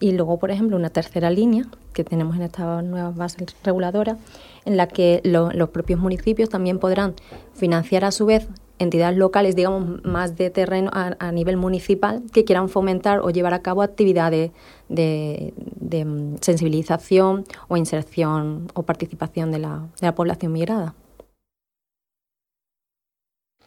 Y 0.00 0.10
luego, 0.12 0.38
por 0.40 0.50
ejemplo, 0.50 0.76
una 0.76 0.90
tercera 0.90 1.30
línea 1.30 1.66
que 1.92 2.02
tenemos 2.02 2.34
en 2.34 2.42
estas 2.42 2.82
nuevas 2.82 3.14
bases 3.14 3.54
reguladoras, 3.62 4.16
en 4.64 4.76
la 4.76 4.88
que 4.88 5.20
lo- 5.24 5.52
los 5.52 5.68
propios 5.68 6.00
municipios 6.00 6.48
también 6.48 6.80
podrán 6.80 7.14
financiar 7.54 8.04
a 8.04 8.10
su 8.10 8.26
vez 8.26 8.48
entidades 8.78 9.16
locales, 9.16 9.56
digamos, 9.56 10.04
más 10.04 10.36
de 10.36 10.50
terreno 10.50 10.90
a, 10.92 11.16
a 11.18 11.32
nivel 11.32 11.56
municipal, 11.56 12.22
que 12.32 12.44
quieran 12.44 12.68
fomentar 12.68 13.20
o 13.20 13.30
llevar 13.30 13.54
a 13.54 13.62
cabo 13.62 13.82
actividades 13.82 14.50
de, 14.88 15.54
de, 15.76 16.04
mm, 16.04 16.36
sensibilización 16.40 17.44
o 17.68 17.76
inserción 17.76 18.68
o 18.74 18.82
participación 18.82 19.52
de 19.52 19.58
la, 19.58 19.88
de 20.00 20.06
la 20.06 20.14
población 20.14 20.52
migrada. 20.52 20.94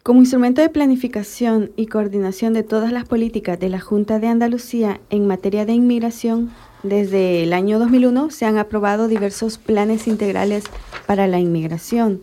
Como 0.03 0.21
instrumento 0.21 0.61
de 0.61 0.69
planificación 0.69 1.71
y 1.75 1.87
coordinación 1.87 2.53
de 2.53 2.63
todas 2.63 2.93
las 2.93 3.03
políticas 3.03 3.59
de 3.59 3.67
la 3.67 3.81
Junta 3.81 4.19
de 4.19 4.27
Andalucía 4.27 5.01
en 5.09 5.27
materia 5.27 5.65
de 5.65 5.73
inmigración, 5.73 6.51
desde 6.81 7.43
el 7.43 7.51
año 7.51 7.77
2001 7.77 8.29
se 8.29 8.45
han 8.45 8.57
aprobado 8.57 9.09
diversos 9.09 9.57
planes 9.57 10.07
integrales 10.07 10.63
para 11.07 11.27
la 11.27 11.39
inmigración. 11.39 12.21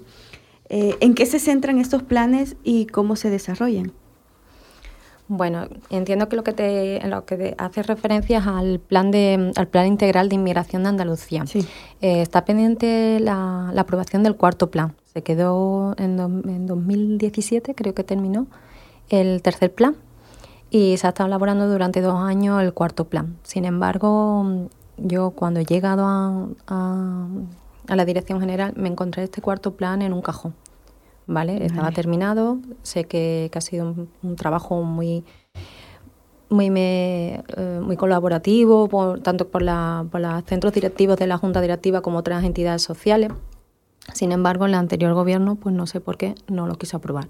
Eh, 0.77 0.97
¿En 0.99 1.15
qué 1.15 1.25
se 1.25 1.39
centran 1.39 1.79
estos 1.79 2.03
planes 2.03 2.57
y 2.65 2.87
cómo 2.87 3.15
se 3.15 3.31
desarrollan? 3.31 3.93
Bueno, 5.29 5.69
entiendo 5.89 6.29
que 6.29 6.35
lo 6.35 6.43
que 6.43 6.53
te, 6.53 7.01
lo 7.09 7.25
que 7.27 7.37
te 7.37 7.55
hace 7.59 7.85
referencia 7.85 8.39
es 8.39 8.47
al 8.49 8.81
plan 8.81 9.13
de, 9.13 9.53
al 9.55 9.69
plan 9.69 9.87
integral 9.87 10.29
de 10.29 10.35
inmigración 10.35 10.83
de 10.83 10.89
Andalucía. 10.89 11.47
Sí. 11.47 11.61
Eh, 12.01 12.23
está 12.23 12.45
pendiente 12.45 13.21
la, 13.21 13.71
la 13.73 13.83
aprobación 13.83 14.25
del 14.25 14.35
cuarto 14.35 14.69
plan. 14.73 14.95
Se 15.13 15.23
quedó 15.23 15.95
en, 15.97 16.17
do- 16.17 16.25
en 16.51 16.67
2017, 16.67 17.77
creo 17.77 17.95
que 17.95 18.03
terminó, 18.03 18.49
el 19.11 19.43
tercer 19.43 19.73
plan 19.73 19.95
y 20.71 20.97
se 20.97 21.07
ha 21.07 21.11
estado 21.11 21.29
elaborando 21.29 21.69
durante 21.69 22.01
dos 22.01 22.17
años 22.21 22.61
el 22.61 22.73
cuarto 22.75 23.05
plan. 23.05 23.37
Sin 23.45 23.65
embargo, 23.65 24.67
yo 24.99 25.31
cuando 25.31 25.61
he 25.61 25.65
llegado 25.65 26.05
a, 26.05 26.49
a- 26.67 27.29
a 27.87 27.97
la 27.97 28.05
dirección 28.05 28.41
general 28.41 28.73
me 28.77 28.89
encontré 28.89 29.23
este 29.23 29.41
cuarto 29.41 29.75
plan 29.75 30.03
en 30.03 30.13
un 30.13 30.21
cajón. 30.21 30.53
¿Vale? 31.27 31.65
Estaba 31.65 31.85
Vale. 31.85 31.95
terminado, 31.95 32.59
sé 32.83 33.05
que, 33.05 33.49
que 33.51 33.59
ha 33.59 33.63
sido 33.63 33.87
un, 33.87 34.09
un 34.23 34.37
trabajo 34.37 34.83
muy 34.83 35.25
muy, 36.51 36.71
me- 36.71 37.43
eh, 37.57 37.81
muy 37.83 37.97
colaborativo, 37.97 38.89
por, 38.89 39.21
tanto 39.21 39.49
por, 39.49 39.63
la, 39.63 40.07
por 40.11 40.21
los 40.21 40.45
centros 40.45 40.73
directivos 40.73 41.17
de 41.17 41.27
la 41.27 41.39
Junta 41.39 41.61
Directiva 41.61 42.01
como 42.03 42.19
otras 42.19 42.45
entidades 42.45 42.83
sociales. 42.83 43.33
Sin 44.13 44.31
embargo, 44.31 44.67
el 44.67 44.75
anterior 44.75 45.15
gobierno, 45.15 45.57
pues 45.57 45.75
no 45.75 45.87
sé 45.87 46.01
por 46.01 46.17
qué, 46.17 46.35
no 46.47 46.67
lo 46.67 46.75
quiso 46.77 46.99
aprobar. 46.99 47.29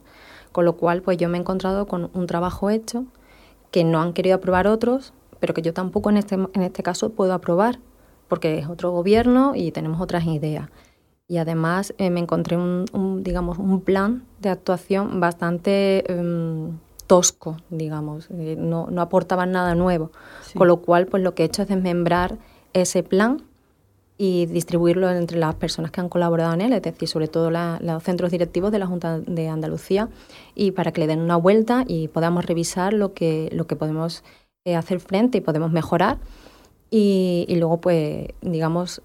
Con 0.53 0.65
lo 0.65 0.75
cual, 0.75 1.01
pues 1.01 1.17
yo 1.17 1.29
me 1.29 1.39
he 1.39 1.41
encontrado 1.41 1.87
con 1.87 2.11
un 2.13 2.27
trabajo 2.27 2.69
hecho 2.69 3.05
que 3.71 3.85
no 3.85 4.03
han 4.03 4.13
querido 4.13 4.37
aprobar 4.37 4.67
otros, 4.67 5.13
pero 5.41 5.55
que 5.55 5.63
yo 5.63 5.73
tampoco 5.73 6.11
en 6.11 6.17
este, 6.19 6.35
en 6.35 6.63
este 6.63 6.83
caso 6.83 7.11
puedo 7.11 7.33
aprobar, 7.33 7.79
porque 8.29 8.59
es 8.59 8.69
otro 8.69 8.91
gobierno 8.91 9.53
y 9.55 9.71
tenemos 9.71 10.01
otras 10.01 10.25
ideas. 10.27 10.69
Y 11.27 11.39
además 11.39 11.95
eh, 11.99 12.11
me 12.11 12.21
encontré 12.21 12.57
un, 12.57 12.85
un, 12.93 13.23
digamos, 13.23 13.59
un 13.59 13.81
plan 13.81 14.25
de 14.41 14.51
actuación 14.51 15.21
bastante 15.21 16.11
em, 16.13 16.79
tosco, 17.07 17.57
digamos, 17.71 18.29
eh, 18.31 18.57
no, 18.59 18.89
no 18.91 19.01
aportaban 19.01 19.51
nada 19.53 19.75
nuevo. 19.75 20.11
Sí. 20.43 20.59
Con 20.59 20.69
lo 20.69 20.79
cual, 20.79 21.07
pues 21.07 21.23
lo 21.23 21.35
que 21.35 21.43
he 21.43 21.47
hecho 21.47 21.63
es 21.63 21.69
desmembrar 21.69 22.37
ese 22.75 23.03
plan 23.03 23.43
y 24.17 24.47
distribuirlo 24.47 25.11
entre 25.11 25.39
las 25.39 25.55
personas 25.57 25.91
que 25.91 26.01
han 26.01 26.09
colaborado 26.09 26.53
en 26.55 26.61
él, 26.61 26.73
es 26.73 26.83
decir, 26.83 27.09
sobre 27.09 27.27
todo 27.27 27.51
la- 27.51 27.79
los 27.83 28.03
centros 28.03 28.31
directivos 28.31 28.71
de 28.71 28.79
la 28.79 28.87
Junta 28.87 29.19
de 29.19 29.49
Andalucía, 29.49 30.09
y 30.55 30.71
para 30.71 30.93
que 30.93 31.01
le 31.01 31.07
den 31.09 31.21
una 31.21 31.37
vuelta 31.37 31.85
y 31.89 32.09
podamos 32.09 32.45
revisar 32.45 32.93
lo 32.93 33.13
que, 33.13 33.49
lo 33.53 33.67
que 33.67 33.77
podemos 33.77 34.23
eh, 34.67 34.77
hacer 34.77 35.01
frente 35.01 35.39
y 35.39 35.41
podemos 35.41 35.73
mejorar. 35.73 36.19
Y, 36.91 37.45
y 37.49 37.57
luego, 37.57 37.81
pues, 37.81 38.29
digamos, 38.41 39.03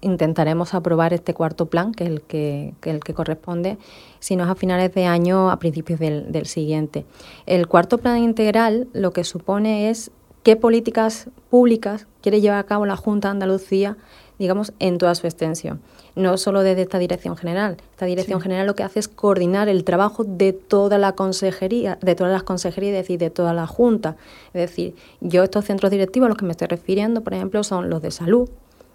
intentaremos 0.00 0.74
aprobar 0.74 1.12
este 1.12 1.34
cuarto 1.34 1.66
plan, 1.66 1.92
que 1.92 2.04
es 2.04 2.10
el 2.10 2.22
que, 2.22 2.74
el 2.82 3.00
que 3.00 3.14
corresponde, 3.14 3.78
si 4.18 4.36
no 4.36 4.44
es 4.44 4.50
a 4.50 4.54
finales 4.54 4.94
de 4.94 5.04
año, 5.04 5.50
a 5.50 5.58
principios 5.58 6.00
del, 6.00 6.32
del 6.32 6.46
siguiente. 6.46 7.04
El 7.46 7.66
cuarto 7.68 7.98
plan 7.98 8.18
integral 8.18 8.88
lo 8.92 9.12
que 9.12 9.24
supone 9.24 9.90
es 9.90 10.10
qué 10.42 10.56
políticas 10.56 11.28
públicas 11.50 12.06
quiere 12.22 12.40
llevar 12.40 12.58
a 12.58 12.64
cabo 12.64 12.86
la 12.86 12.96
Junta 12.96 13.28
de 13.28 13.32
Andalucía, 13.32 13.96
digamos, 14.38 14.72
en 14.78 14.96
toda 14.96 15.14
su 15.14 15.26
extensión. 15.26 15.80
No 16.16 16.38
solo 16.38 16.62
desde 16.62 16.82
esta 16.82 16.98
dirección 16.98 17.36
general. 17.36 17.76
Esta 17.92 18.06
dirección 18.06 18.40
general 18.40 18.66
lo 18.66 18.74
que 18.74 18.82
hace 18.82 18.98
es 18.98 19.06
coordinar 19.06 19.68
el 19.68 19.84
trabajo 19.84 20.24
de 20.24 20.52
toda 20.52 20.98
la 20.98 21.12
consejería, 21.12 21.98
de 22.00 22.14
todas 22.14 22.32
las 22.32 22.42
consejerías, 22.42 22.94
es 22.94 23.02
decir, 23.02 23.18
de 23.18 23.30
toda 23.30 23.52
la 23.52 23.66
Junta. 23.66 24.16
Es 24.54 24.70
decir, 24.70 24.94
yo 25.20 25.42
estos 25.44 25.66
centros 25.66 25.90
directivos 25.90 26.26
a 26.26 26.28
los 26.30 26.38
que 26.38 26.46
me 26.46 26.52
estoy 26.52 26.68
refiriendo, 26.68 27.20
por 27.20 27.34
ejemplo, 27.34 27.62
son 27.62 27.90
los 27.90 28.00
de 28.00 28.10
salud, 28.10 28.48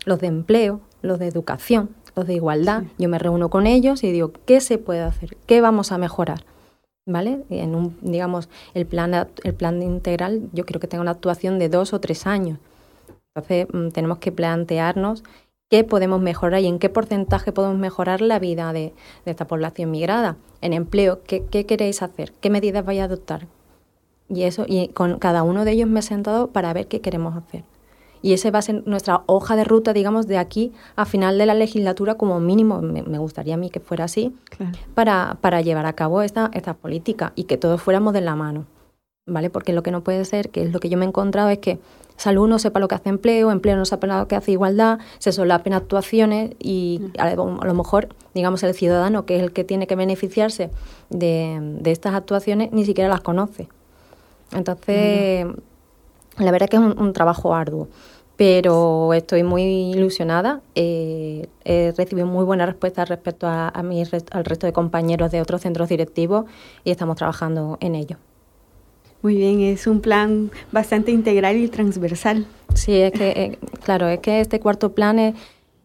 los 0.06 0.20
de 0.20 0.28
empleo, 0.28 0.82
los 1.06 1.20
de 1.20 1.28
educación, 1.28 1.90
los 2.16 2.28
de 2.28 2.34
igualdad. 2.36 2.84
Yo 2.98 3.10
me 3.10 3.20
reúno 3.20 3.50
con 3.50 3.68
ellos 3.68 4.04
y 4.04 4.12
digo, 4.12 4.32
¿qué 4.46 4.62
se 4.62 4.78
puede 4.78 5.02
hacer? 5.02 5.38
¿Qué 5.46 5.62
vamos 5.62 5.92
a 5.92 5.98
mejorar? 5.98 6.44
¿Vale? 7.08 7.44
En 7.50 7.76
un, 7.76 7.98
digamos, 8.02 8.50
el 8.74 8.86
plan, 8.86 9.28
el 9.44 9.54
plan 9.54 9.82
integral, 9.82 10.50
yo 10.54 10.66
creo 10.66 10.80
que 10.80 10.88
tenga 10.88 11.02
una 11.02 11.12
actuación 11.12 11.60
de 11.60 11.70
dos 11.70 11.94
o 11.94 12.00
tres 12.00 12.26
años. 12.26 12.58
Entonces, 13.36 13.68
mm, 13.72 13.90
tenemos 13.90 14.18
que 14.18 14.32
plantearnos 14.32 15.24
qué 15.70 15.84
podemos 15.84 16.22
mejorar 16.22 16.62
y 16.62 16.68
en 16.68 16.80
qué 16.80 16.90
porcentaje 16.90 17.52
podemos 17.52 17.78
mejorar 17.78 18.22
la 18.22 18.40
vida 18.40 18.74
de, 18.74 18.94
de 19.26 19.32
esta 19.32 19.46
población 19.46 19.92
migrada. 19.92 20.38
En 20.62 20.74
empleo, 20.74 21.22
¿qué, 21.24 21.44
¿qué, 21.44 21.66
queréis 21.66 22.02
hacer? 22.02 22.32
¿Qué 22.42 22.50
medidas 22.50 22.86
vais 22.86 23.02
a 23.02 23.06
adoptar? 23.06 23.48
Y 24.30 24.44
eso, 24.44 24.66
y 24.68 24.88
con 24.90 25.20
cada 25.20 25.44
uno 25.44 25.66
de 25.66 25.74
ellos 25.74 25.90
me 25.90 26.00
he 26.00 26.04
sentado 26.04 26.48
para 26.48 26.74
ver 26.74 26.88
qué 26.88 27.02
queremos 27.02 27.36
hacer. 27.36 27.64
Y 28.26 28.34
esa 28.34 28.50
va 28.50 28.58
a 28.58 28.62
ser 28.64 28.82
nuestra 28.88 29.22
hoja 29.28 29.56
de 29.56 29.64
ruta, 29.66 29.94
digamos, 29.94 30.26
de 30.26 30.40
aquí 30.40 30.72
a 30.96 31.06
final 31.06 31.38
de 31.38 31.46
la 31.46 31.54
legislatura, 31.54 32.16
como 32.16 32.40
mínimo, 32.40 32.82
me, 32.82 33.04
me 33.04 33.20
gustaría 33.20 33.54
a 33.54 33.58
mí 33.58 33.70
que 33.70 33.80
fuera 33.80 34.06
así, 34.06 34.34
Claro. 34.50 34.72
para, 34.96 35.38
para 35.42 35.62
llevar 35.62 35.86
a 35.86 35.94
cabo 35.94 36.24
esta, 36.24 36.50
esta 36.56 36.74
política 36.74 37.34
y 37.36 37.44
que 37.44 37.58
todos 37.58 37.80
fuéramos 37.80 38.14
de 38.14 38.22
la 38.22 38.36
mano. 38.36 38.66
¿Vale? 39.28 39.52
Porque 39.52 39.74
lo 39.74 39.84
que 39.84 39.92
no 39.92 40.02
puede 40.02 40.26
ser, 40.26 40.50
que 40.50 40.64
es 40.64 40.72
lo 40.74 40.80
que 40.80 40.90
yo 40.90 40.98
me 40.98 41.06
he 41.06 41.08
encontrado, 41.08 41.50
es 41.50 41.60
que 41.60 41.78
salud 42.16 42.48
no 42.48 42.58
sepa 42.58 42.80
lo 42.80 42.88
que 42.88 42.96
hace 42.96 43.10
empleo, 43.10 43.52
empleo 43.52 43.76
no 43.76 43.86
sepa 43.86 44.08
lo 44.08 44.28
que 44.28 44.36
hace 44.36 44.52
igualdad, 44.54 44.98
se 45.20 45.32
solapen 45.32 45.74
actuaciones 45.74 46.52
y 46.60 47.02
a 47.20 47.36
lo, 47.36 47.62
a 47.62 47.66
lo 47.66 47.74
mejor, 47.76 48.08
digamos, 48.34 48.64
el 48.64 48.74
ciudadano, 48.74 49.26
que 49.28 49.36
es 49.38 49.44
el 49.44 49.52
que 49.52 49.64
tiene 49.64 49.86
que 49.86 49.96
beneficiarse 49.96 50.72
de, 51.12 51.60
de 51.80 51.92
estas 51.92 52.16
actuaciones, 52.16 52.72
ni 52.72 52.86
siquiera 52.86 53.08
las 53.08 53.22
conoce. 53.22 53.68
Entonces, 54.52 55.46
la 56.38 56.52
verdad 56.52 56.68
que 56.70 56.76
es 56.78 56.82
un, 56.82 56.98
un 57.00 57.14
trabajo 57.14 57.56
arduo, 57.56 57.88
pero 58.38 59.14
estoy 59.14 59.44
muy 59.44 59.64
ilusionada. 59.64 60.62
eh, 60.76 61.48
he 61.64 61.94
recibido 61.98 62.28
muy 62.28 62.44
buena 62.44 62.66
respuesta 62.66 63.06
respecto 63.06 63.48
a, 63.48 63.70
a 63.70 63.84
mi 63.84 64.04
al 64.32 64.46
resto 64.46 64.68
de 64.68 64.74
compañeros 64.74 65.32
de 65.32 65.42
otros 65.42 65.62
centros 65.62 65.90
directivos 65.90 66.46
y 66.84 66.92
estamos 66.92 67.16
trabajando 67.16 67.78
en 67.82 67.96
ello. 67.96 68.18
Muy 69.22 69.38
bien, 69.38 69.62
es 69.62 69.88
un 69.88 70.02
plan 70.02 70.52
bastante 70.72 71.12
integral 71.12 71.58
y 71.58 71.68
transversal. 71.68 72.46
Sí, 72.76 72.96
es 72.96 73.12
que, 73.12 73.30
eh, 73.30 73.60
claro, 73.84 74.08
es 74.08 74.20
que 74.20 74.40
este 74.40 74.60
cuarto 74.60 74.94
plan 74.94 75.18
es, 75.18 75.34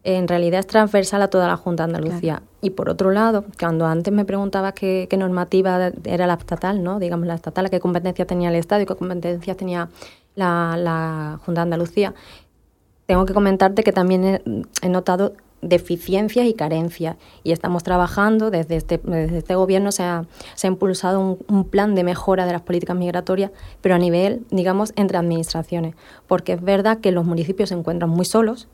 en 0.03 0.27
realidad 0.27 0.59
es 0.59 0.67
transversal 0.67 1.23
a 1.23 1.27
toda 1.27 1.47
la 1.47 1.57
Junta 1.57 1.87
de 1.87 1.95
Andalucía. 1.95 2.43
Y 2.61 2.71
por 2.71 2.89
otro 2.89 3.09
lado, 3.09 3.45
cuando 3.59 3.87
antes 3.87 4.13
me 4.13 4.25
preguntabas 4.25 4.73
qué, 4.73 5.07
qué 5.09 5.17
normativa 5.17 5.91
era 6.03 6.27
la 6.27 6.35
estatal, 6.35 6.83
¿no? 6.83 6.99
Digamos, 6.99 7.25
la 7.25 7.33
estatal, 7.33 7.71
qué 7.71 7.79
competencias 7.79 8.27
tenía 8.27 8.49
el 8.49 8.55
Estado 8.55 8.83
y 8.83 8.85
qué 8.85 8.95
competencias 8.95 9.57
tenía 9.57 9.89
la, 10.35 10.75
la 10.77 11.39
Junta 11.45 11.61
de 11.61 11.63
Andalucía, 11.63 12.13
tengo 13.05 13.25
que 13.25 13.33
comentarte 13.33 13.83
que 13.83 13.91
también 13.91 14.23
he, 14.23 14.41
he 14.81 14.89
notado 14.89 15.33
deficiencias 15.61 16.45
y 16.45 16.53
carencias. 16.53 17.17
Y 17.43 17.51
estamos 17.51 17.83
trabajando 17.83 18.51
desde 18.51 18.75
este, 18.75 18.99
desde 19.03 19.39
este 19.39 19.55
gobierno 19.55 19.91
se 19.91 20.03
ha, 20.03 20.25
se 20.55 20.67
ha 20.67 20.69
impulsado 20.69 21.19
un, 21.19 21.37
un 21.47 21.65
plan 21.65 21.95
de 21.95 22.03
mejora 22.03 22.45
de 22.45 22.51
las 22.51 22.61
políticas 22.61 22.95
migratorias 22.95 23.51
pero 23.81 23.95
a 23.95 23.99
nivel 23.99 24.45
digamos 24.49 24.93
entre 24.95 25.17
administraciones. 25.17 25.95
Porque 26.27 26.53
es 26.53 26.61
verdad 26.61 26.99
que 26.99 27.11
los 27.11 27.25
municipios 27.25 27.69
se 27.69 27.75
encuentran 27.75 28.09
muy 28.09 28.25
solos. 28.25 28.67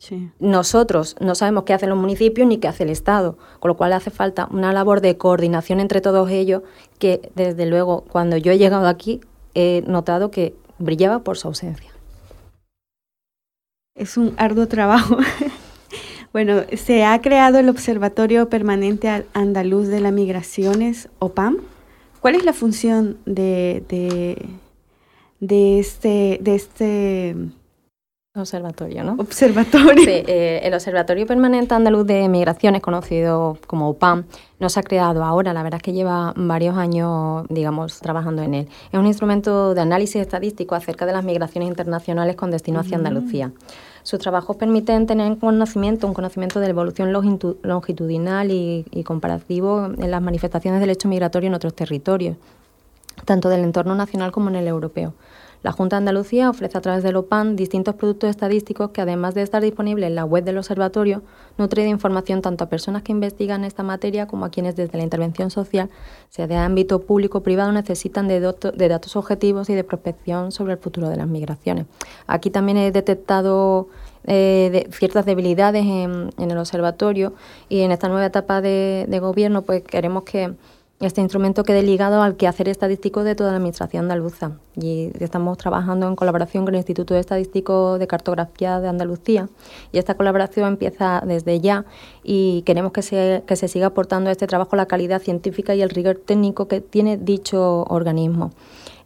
Sí. 0.00 0.30
nosotros 0.38 1.16
no 1.18 1.34
sabemos 1.34 1.64
qué 1.64 1.74
hacen 1.74 1.88
los 1.88 1.98
municipios 1.98 2.46
ni 2.46 2.58
qué 2.58 2.68
hace 2.68 2.84
el 2.84 2.90
Estado, 2.90 3.36
con 3.58 3.70
lo 3.70 3.76
cual 3.76 3.92
hace 3.92 4.10
falta 4.12 4.46
una 4.52 4.72
labor 4.72 5.00
de 5.00 5.16
coordinación 5.16 5.80
entre 5.80 6.00
todos 6.00 6.30
ellos 6.30 6.62
que 7.00 7.32
desde 7.34 7.66
luego 7.66 8.04
cuando 8.08 8.36
yo 8.36 8.52
he 8.52 8.58
llegado 8.58 8.86
aquí 8.86 9.20
he 9.54 9.82
notado 9.88 10.30
que 10.30 10.54
brillaba 10.78 11.20
por 11.20 11.36
su 11.38 11.48
ausencia. 11.48 11.90
Es 13.94 14.16
un 14.16 14.34
arduo 14.36 14.68
trabajo. 14.68 15.18
bueno, 16.32 16.62
se 16.76 17.04
ha 17.04 17.20
creado 17.20 17.58
el 17.58 17.68
Observatorio 17.68 18.48
Permanente 18.48 19.08
Al- 19.08 19.26
Andaluz 19.34 19.88
de 19.88 20.00
las 20.00 20.12
Migraciones, 20.12 21.08
OPAM. 21.18 21.58
¿Cuál 22.20 22.34
es 22.34 22.44
la 22.44 22.52
función 22.52 23.18
de, 23.26 23.84
de 25.40 25.78
este, 25.78 26.38
de 26.40 26.54
este 26.54 27.36
Observatorio, 28.38 29.04
¿no? 29.04 29.12
observatorio? 29.18 30.04
Sí, 30.04 30.24
eh, 30.26 30.60
el 30.62 30.72
Observatorio 30.74 31.26
Permanente 31.26 31.74
Andaluz 31.74 32.06
de 32.06 32.28
Migraciones, 32.28 32.80
conocido 32.80 33.58
como 33.66 33.88
OPAM, 33.90 34.24
no 34.60 34.68
se 34.68 34.80
ha 34.80 34.82
creado 34.82 35.24
ahora, 35.24 35.52
la 35.52 35.62
verdad 35.62 35.78
es 35.78 35.82
que 35.82 35.92
lleva 35.92 36.32
varios 36.36 36.76
años, 36.76 37.46
digamos, 37.48 38.00
trabajando 38.00 38.42
en 38.42 38.54
él. 38.54 38.68
Es 38.92 38.98
un 38.98 39.06
instrumento 39.06 39.74
de 39.74 39.80
análisis 39.80 40.16
estadístico 40.20 40.74
acerca 40.74 41.06
de 41.06 41.12
las 41.12 41.24
migraciones 41.24 41.68
internacionales 41.68 42.36
con 42.36 42.50
destino 42.50 42.80
hacia 42.80 42.96
Andalucía. 42.96 43.52
Sus 44.02 44.18
trabajos 44.18 44.56
permiten 44.56 45.06
tener 45.06 45.36
conocimiento, 45.38 46.06
un 46.06 46.14
conocimiento 46.14 46.60
de 46.60 46.66
la 46.66 46.70
evolución 46.70 47.12
longitu- 47.12 47.56
longitudinal 47.62 48.50
y, 48.50 48.86
y 48.90 49.04
comparativo 49.04 49.86
en 49.98 50.10
las 50.10 50.22
manifestaciones 50.22 50.80
del 50.80 50.90
hecho 50.90 51.08
migratorio 51.08 51.48
en 51.48 51.54
otros 51.54 51.74
territorios 51.74 52.36
tanto 53.24 53.48
del 53.48 53.64
entorno 53.64 53.96
nacional 53.96 54.30
como 54.30 54.48
en 54.48 54.54
el 54.54 54.68
europeo. 54.68 55.12
La 55.62 55.72
Junta 55.72 55.96
de 55.96 55.98
Andalucía 55.98 56.50
ofrece 56.50 56.78
a 56.78 56.80
través 56.80 57.02
del 57.02 57.16
OPAN 57.16 57.56
distintos 57.56 57.96
productos 57.96 58.30
estadísticos 58.30 58.90
que, 58.90 59.00
además 59.00 59.34
de 59.34 59.42
estar 59.42 59.60
disponibles 59.60 60.06
en 60.06 60.14
la 60.14 60.24
web 60.24 60.44
del 60.44 60.58
observatorio, 60.58 61.22
nutre 61.56 61.82
de 61.82 61.88
información 61.88 62.42
tanto 62.42 62.64
a 62.64 62.68
personas 62.68 63.02
que 63.02 63.10
investigan 63.10 63.64
esta 63.64 63.82
materia 63.82 64.26
como 64.26 64.44
a 64.44 64.50
quienes 64.50 64.76
desde 64.76 64.96
la 64.96 65.04
intervención 65.04 65.50
social, 65.50 65.90
sea 66.28 66.46
de 66.46 66.56
ámbito 66.56 67.00
público 67.00 67.38
o 67.38 67.42
privado, 67.42 67.72
necesitan 67.72 68.28
de, 68.28 68.40
datos 68.40 69.16
objetivos 69.16 69.68
y 69.68 69.74
de 69.74 69.82
prospección 69.82 70.52
sobre 70.52 70.74
el 70.74 70.78
futuro 70.78 71.08
de 71.08 71.16
las 71.16 71.26
migraciones. 71.26 71.86
Aquí 72.28 72.50
también 72.50 72.78
he 72.78 72.92
detectado 72.92 73.88
eh, 74.24 74.88
ciertas 74.92 75.26
debilidades 75.26 75.84
en, 75.84 76.30
en 76.38 76.50
el 76.50 76.58
observatorio 76.58 77.32
y 77.68 77.80
en 77.80 77.90
esta 77.90 78.08
nueva 78.08 78.26
etapa 78.26 78.60
de, 78.60 79.06
de 79.08 79.18
gobierno 79.18 79.62
pues 79.62 79.82
queremos 79.82 80.22
que 80.22 80.54
este 81.00 81.20
instrumento 81.20 81.62
quede 81.62 81.82
ligado 81.82 82.22
al 82.22 82.36
quehacer 82.36 82.68
estadístico 82.68 83.22
de 83.22 83.36
toda 83.36 83.50
la 83.50 83.58
Administración 83.58 84.04
andaluza. 84.04 84.58
Y 84.74 85.12
estamos 85.20 85.56
trabajando 85.56 86.08
en 86.08 86.16
colaboración 86.16 86.64
con 86.64 86.74
el 86.74 86.78
Instituto 86.78 87.14
Estadístico 87.14 87.98
de 87.98 88.08
Cartografía 88.08 88.80
de 88.80 88.88
Andalucía. 88.88 89.48
Y 89.92 89.98
esta 89.98 90.16
colaboración 90.16 90.70
empieza 90.70 91.22
desde 91.24 91.60
ya 91.60 91.84
y 92.24 92.62
queremos 92.62 92.90
que 92.90 93.02
se, 93.02 93.44
que 93.46 93.54
se 93.54 93.68
siga 93.68 93.86
aportando 93.88 94.28
a 94.28 94.32
este 94.32 94.48
trabajo 94.48 94.74
la 94.74 94.86
calidad 94.86 95.22
científica 95.22 95.72
y 95.76 95.82
el 95.82 95.90
rigor 95.90 96.20
técnico 96.24 96.66
que 96.66 96.80
tiene 96.80 97.16
dicho 97.16 97.84
organismo. 97.84 98.50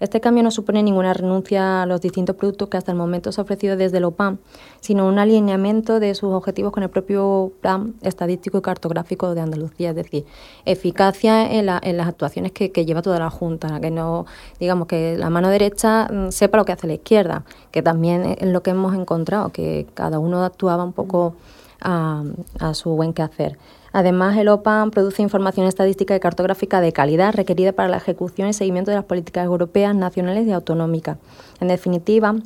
Este 0.02 0.20
cambio 0.20 0.42
no 0.42 0.50
supone 0.50 0.82
ninguna 0.82 1.14
renuncia 1.14 1.82
a 1.82 1.86
los 1.86 2.00
distintos 2.00 2.34
productos 2.34 2.68
que 2.68 2.76
hasta 2.76 2.90
el 2.90 2.98
momento 2.98 3.30
se 3.30 3.40
ha 3.40 3.44
ofrecido 3.44 3.76
desde 3.76 3.98
el 3.98 4.04
OPAM, 4.04 4.38
sino 4.80 5.06
un 5.06 5.20
alineamiento 5.20 6.00
de 6.00 6.12
sus 6.16 6.32
objetivos 6.34 6.72
con 6.72 6.82
el 6.82 6.90
propio 6.90 7.52
Plan 7.60 7.94
Estadístico 8.02 8.58
y 8.58 8.62
Cartográfico 8.62 9.32
de 9.36 9.42
Andalucía, 9.42 9.90
es 9.90 9.96
decir, 9.96 10.24
eficacia 10.64 11.48
en, 11.52 11.66
la- 11.66 11.80
en 11.82 11.96
las 11.96 12.08
actuaciones 12.08 12.50
que, 12.50 12.72
que 12.72 12.84
lleva 12.84 13.00
toda 13.00 13.20
la 13.20 13.30
Junta, 13.30 13.78
que 13.80 13.92
no, 13.92 14.26
digamos, 14.58 14.88
que 14.88 15.16
la 15.16 15.30
mano 15.30 15.48
derecha 15.50 16.08
mm, 16.12 16.30
sepa 16.32 16.58
lo 16.58 16.64
que 16.64 16.72
hace 16.72 16.88
la 16.88 16.94
izquierda, 16.94 17.44
que 17.70 17.80
también 17.82 18.24
es 18.40 18.48
lo 18.48 18.60
que 18.64 18.70
hemos 18.70 18.94
encontrado, 18.96 19.50
que 19.50 19.86
cada 19.94 20.18
uno 20.18 20.42
actuaba 20.44 20.82
un 20.82 20.92
poco 20.92 21.36
a, 21.80 22.24
a 22.58 22.74
su 22.74 22.90
buen 22.90 23.12
quehacer. 23.12 23.56
Además, 23.92 24.36
el 24.38 24.48
OPAM 24.48 24.90
produce 24.90 25.22
información 25.22 25.66
estadística 25.66 26.16
y 26.16 26.20
cartográfica 26.20 26.80
de 26.80 26.92
calidad 26.92 27.34
requerida 27.34 27.72
para 27.72 27.88
la 27.88 27.98
ejecución 27.98 28.48
y 28.48 28.54
seguimiento 28.54 28.90
de 28.90 28.96
las 28.96 29.04
políticas 29.04 29.44
europeas, 29.44 29.94
nacionales 29.94 30.46
y 30.46 30.52
autonómicas. 30.52 31.18
En 31.60 31.68
definitiva, 31.68 32.36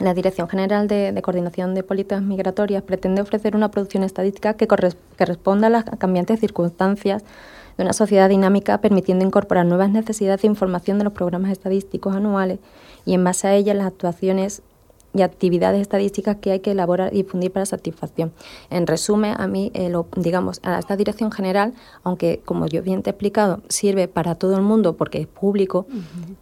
la 0.00 0.12
Dirección 0.12 0.48
General 0.48 0.86
de, 0.88 1.18
Coordinación 1.22 1.74
de 1.74 1.82
Políticas 1.82 2.22
Migratorias 2.22 2.82
pretende 2.82 3.22
ofrecer 3.22 3.56
una 3.56 3.70
producción 3.70 4.02
estadística 4.02 4.54
que, 4.54 4.68
que 4.68 5.24
responda 5.24 5.68
a 5.68 5.70
las 5.70 5.84
cambiantes 5.84 6.40
circunstancias 6.40 7.24
de 7.78 7.84
una 7.84 7.94
sociedad 7.94 8.28
dinámica, 8.28 8.78
permitiendo 8.80 9.24
incorporar 9.24 9.64
nuevas 9.64 9.90
necesidades 9.90 10.42
de 10.42 10.48
información 10.48 10.98
de 10.98 11.04
los 11.04 11.12
programas 11.14 11.52
estadísticos 11.52 12.14
anuales 12.14 12.58
y, 13.06 13.14
en 13.14 13.24
base 13.24 13.48
a 13.48 13.54
ellas, 13.54 13.76
las 13.76 13.86
actuaciones 13.86 14.62
y 15.16 15.22
actividades 15.22 15.80
estadísticas 15.80 16.36
que 16.36 16.50
hay 16.52 16.60
que 16.60 16.72
elaborar 16.72 17.12
y 17.12 17.22
difundir 17.22 17.50
para 17.52 17.66
satisfacción. 17.66 18.32
En 18.70 18.86
resumen, 18.86 19.34
a 19.38 19.46
mí, 19.46 19.70
eh, 19.74 19.88
lo- 19.88 20.06
digamos, 20.16 20.60
a 20.62 20.78
esta 20.78 20.96
dirección 20.96 21.30
general, 21.32 21.72
aunque 22.04 22.40
como 22.44 22.66
yo 22.66 22.82
bien 22.82 23.02
te 23.02 23.10
he 23.10 23.12
explicado, 23.12 23.60
sirve 23.68 24.08
para 24.08 24.34
todo 24.34 24.56
el 24.56 24.62
mundo 24.62 24.96
porque 24.96 25.18
es 25.20 25.26
público 25.26 25.86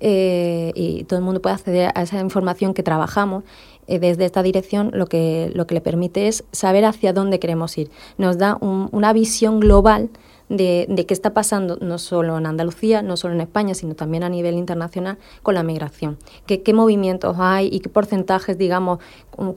eh, 0.01 0.73
y 0.75 1.05
todo 1.05 1.19
el 1.19 1.25
mundo 1.25 1.41
puede 1.41 1.55
acceder 1.55 1.91
a 1.95 2.03
esa 2.03 2.21
información 2.21 2.75
que 2.75 2.83
trabajamos. 2.83 3.45
eh, 3.87 3.99
desde 3.99 4.25
esta 4.25 4.43
dirección 4.43 4.91
lo 4.95 5.05
que, 5.07 5.53
lo 5.55 5.67
que 5.67 5.75
le 5.75 5.83
permite 5.83 6.27
es 6.27 6.43
saber 6.53 6.87
hacia 6.87 7.13
dónde 7.13 7.39
queremos 7.39 7.77
ir. 7.77 7.91
Nos 8.17 8.39
da 8.39 8.57
un- 8.63 8.89
una 8.93 9.13
visión 9.13 9.61
global 9.61 10.09
de, 10.49 10.87
de 10.89 11.07
qué 11.07 11.15
está 11.15 11.33
pasando 11.35 11.79
no 11.81 11.99
solo 11.99 12.37
en 12.39 12.47
Andalucía, 12.47 13.03
no 13.03 13.17
solo 13.17 13.35
en 13.35 13.41
España, 13.41 13.75
sino 13.75 13.95
también 13.95 14.23
a 14.25 14.29
nivel 14.29 14.55
internacional 14.57 15.19
con 15.43 15.55
la 15.55 15.63
migración. 15.63 16.19
¿Qué, 16.47 16.63
qué 16.63 16.75
movimientos 16.75 17.37
hay 17.39 17.69
y 17.73 17.81
qué 17.81 17.89
porcentajes, 17.89 18.59
digamos, 18.59 18.99
como 19.31 19.55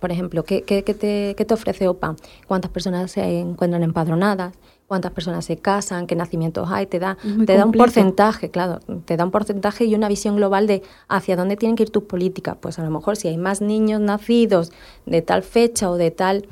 por 0.00 0.12
ejemplo, 0.12 0.44
qué, 0.44 0.62
qué- 0.62 0.84
qué 0.84 0.94
te, 0.94 1.34
qué 1.36 1.44
te 1.44 1.54
ofrece 1.54 1.88
OPA? 1.88 2.16
¿Cuántas 2.46 2.70
personas 2.70 3.10
se 3.10 3.40
encuentran 3.40 3.82
empadronadas? 3.82 4.52
¿Cuántas 4.86 5.12
personas 5.12 5.44
se 5.44 5.58
casan? 5.58 6.06
¿Qué 6.06 6.16
nacimientos 6.16 6.66
hay? 6.70 6.86
Te 6.86 6.98
da, 6.98 7.18
te 7.46 7.52
da 7.58 7.64
un 7.66 7.72
porcentaje, 7.78 8.50
claro, 8.50 8.80
te 9.04 9.18
da 9.18 9.24
un 9.24 9.30
porcentaje 9.30 9.84
y 9.84 9.94
una 9.94 10.08
visión 10.08 10.36
global 10.36 10.66
de 10.66 10.82
hacia 11.08 11.36
dónde 11.36 11.56
tienen 11.56 11.76
que 11.76 11.82
ir 11.82 11.90
tus 11.90 12.04
políticas. 12.04 12.56
Pues 12.58 12.78
a 12.78 12.84
lo 12.84 12.90
mejor 12.90 13.16
si 13.16 13.28
hay 13.28 13.36
más 13.36 13.60
niños 13.60 14.00
nacidos 14.00 14.72
de 15.04 15.20
tal 15.20 15.42
fecha 15.42 15.90
o 15.90 15.96
de 15.96 16.10
tal 16.10 16.46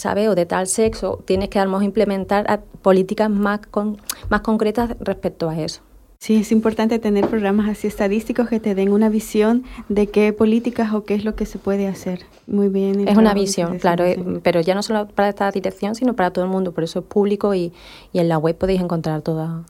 ¿sabe? 0.00 0.28
O 0.28 0.34
de 0.34 0.46
tal 0.46 0.66
sexo, 0.66 1.22
tienes 1.24 1.48
que 1.48 1.58
a 1.58 1.64
lo 1.64 1.70
mejor 1.70 1.84
implementar 1.84 2.62
políticas 2.82 3.30
más, 3.30 3.60
con, 3.70 3.98
más 4.28 4.40
concretas 4.40 4.96
respecto 5.00 5.48
a 5.48 5.58
eso. 5.58 5.82
Sí, 6.18 6.36
es 6.36 6.52
importante 6.52 6.98
tener 6.98 7.26
programas 7.28 7.66
así 7.70 7.86
estadísticos 7.86 8.46
que 8.46 8.60
te 8.60 8.74
den 8.74 8.92
una 8.92 9.08
visión 9.08 9.64
de 9.88 10.08
qué 10.08 10.34
políticas 10.34 10.92
o 10.92 11.04
qué 11.04 11.14
es 11.14 11.24
lo 11.24 11.34
que 11.34 11.46
se 11.46 11.58
puede 11.58 11.86
hacer. 11.86 12.20
Muy 12.46 12.68
bien. 12.68 13.08
Es 13.08 13.16
una 13.16 13.32
visión, 13.32 13.78
claro, 13.78 14.04
eh, 14.04 14.22
pero 14.42 14.60
ya 14.60 14.74
no 14.74 14.82
solo 14.82 15.08
para 15.08 15.30
esta 15.30 15.50
dirección, 15.50 15.94
sino 15.94 16.14
para 16.14 16.30
todo 16.30 16.44
el 16.44 16.50
mundo. 16.50 16.72
Por 16.72 16.84
eso 16.84 16.98
es 16.98 17.04
público 17.06 17.54
y, 17.54 17.72
y 18.12 18.18
en 18.18 18.28
la 18.28 18.36
web 18.36 18.54
podéis 18.58 18.82
encontrar 18.82 19.22
toda, 19.22 19.64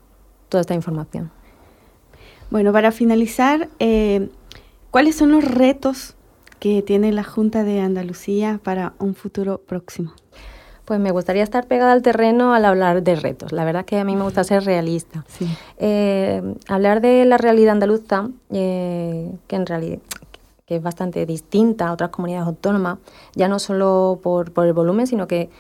toda 0.48 0.62
esta 0.62 0.74
información. 0.74 1.30
Bueno, 2.50 2.72
para 2.72 2.90
finalizar, 2.90 3.68
eh, 3.78 4.28
¿cuáles 4.90 5.14
son 5.14 5.30
los 5.30 5.44
retos 5.44 6.16
que 6.60 6.82
tiene 6.82 7.10
la 7.12 7.24
Junta 7.24 7.64
de 7.64 7.80
Andalucía 7.80 8.60
para 8.62 8.92
un 9.00 9.14
futuro 9.14 9.58
próximo? 9.66 10.12
Pues 10.84 11.00
me 11.00 11.10
gustaría 11.10 11.42
estar 11.42 11.66
pegada 11.66 11.92
al 11.92 12.02
terreno 12.02 12.52
al 12.54 12.64
hablar 12.64 13.02
de 13.02 13.14
retos. 13.16 13.52
La 13.52 13.64
verdad 13.64 13.80
es 13.80 13.86
que 13.86 13.98
a 13.98 14.04
mí 14.04 14.16
me 14.16 14.22
gusta 14.24 14.44
ser 14.44 14.64
realista. 14.64 15.24
Sí. 15.28 15.48
Eh, 15.78 16.42
hablar 16.68 17.00
de 17.00 17.24
la 17.24 17.36
realidad 17.38 17.72
andaluza, 17.72 18.28
eh, 18.50 19.30
que 19.46 19.56
en 19.56 19.66
realidad 19.66 19.98
que 20.66 20.76
es 20.76 20.82
bastante 20.82 21.26
distinta 21.26 21.88
a 21.88 21.92
otras 21.92 22.10
comunidades 22.10 22.46
autónomas, 22.46 22.98
ya 23.34 23.48
no 23.48 23.58
solo 23.58 24.20
por, 24.22 24.52
por 24.52 24.66
el 24.66 24.72
volumen, 24.72 25.06
sino 25.06 25.26
que 25.26 25.50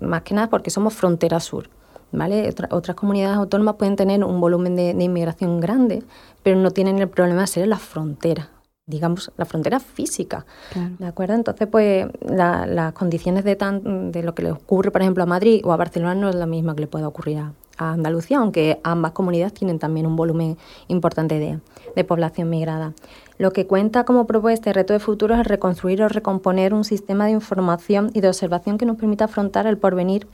más 0.00 0.22
que 0.22 0.34
nada 0.34 0.48
porque 0.48 0.70
somos 0.70 0.94
frontera 0.94 1.40
sur. 1.40 1.68
¿vale? 2.12 2.48
Otra- 2.48 2.68
otras 2.70 2.94
comunidades 2.96 3.36
autónomas 3.36 3.74
pueden 3.74 3.96
tener 3.96 4.22
un 4.22 4.40
volumen 4.40 4.76
de, 4.76 4.94
de 4.94 5.02
inmigración 5.04 5.58
grande, 5.60 6.04
pero 6.44 6.56
no 6.56 6.70
tienen 6.70 7.00
el 7.00 7.08
problema 7.08 7.40
de 7.40 7.46
ser 7.48 7.64
en 7.64 7.70
la 7.70 7.78
frontera, 7.78 8.50
digamos, 8.86 9.32
la 9.38 9.46
frontera 9.46 9.80
física. 9.80 10.44
Claro. 10.72 10.90
¿De 10.98 11.06
acuerdo? 11.06 11.34
Entonces, 11.34 11.66
pues 11.68 12.06
la- 12.20 12.66
las 12.66 12.92
condiciones 12.92 13.44
de, 13.44 13.56
tan, 13.56 14.12
de 14.12 14.22
lo 14.22 14.34
que 14.34 14.42
le 14.42 14.52
ocurre, 14.52 14.90
por 14.90 15.00
ejemplo, 15.00 15.22
a 15.22 15.26
Madrid 15.26 15.62
o 15.64 15.72
a 15.72 15.76
Barcelona 15.76 16.14
no 16.14 16.28
es 16.28 16.34
la 16.34 16.46
misma 16.46 16.74
que 16.74 16.82
le 16.82 16.86
puede 16.86 17.06
ocurrir 17.06 17.38
a, 17.38 17.52
a 17.78 17.92
Andalucía, 17.92 18.38
aunque 18.38 18.80
ambas 18.84 19.12
comunidades 19.12 19.54
tienen 19.54 19.78
también 19.78 20.06
un 20.06 20.16
volumen 20.16 20.58
importante 20.88 21.38
de, 21.38 21.60
de 21.96 22.04
población 22.04 22.50
migrada. 22.50 22.92
Lo 23.38 23.52
que 23.52 23.66
cuenta 23.66 24.04
como 24.04 24.26
propuesta 24.26 24.68
y 24.70 24.74
reto 24.74 24.92
de 24.92 25.00
futuro 25.00 25.34
es 25.34 25.46
reconstruir 25.46 26.02
o 26.02 26.08
recomponer 26.08 26.74
un 26.74 26.84
sistema 26.84 27.24
de 27.24 27.32
información 27.32 28.10
y 28.12 28.20
de 28.20 28.28
observación 28.28 28.76
que 28.76 28.84
nos 28.86 28.96
permita 28.96 29.24
afrontar 29.24 29.66
el 29.66 29.78
porvenir 29.78 30.26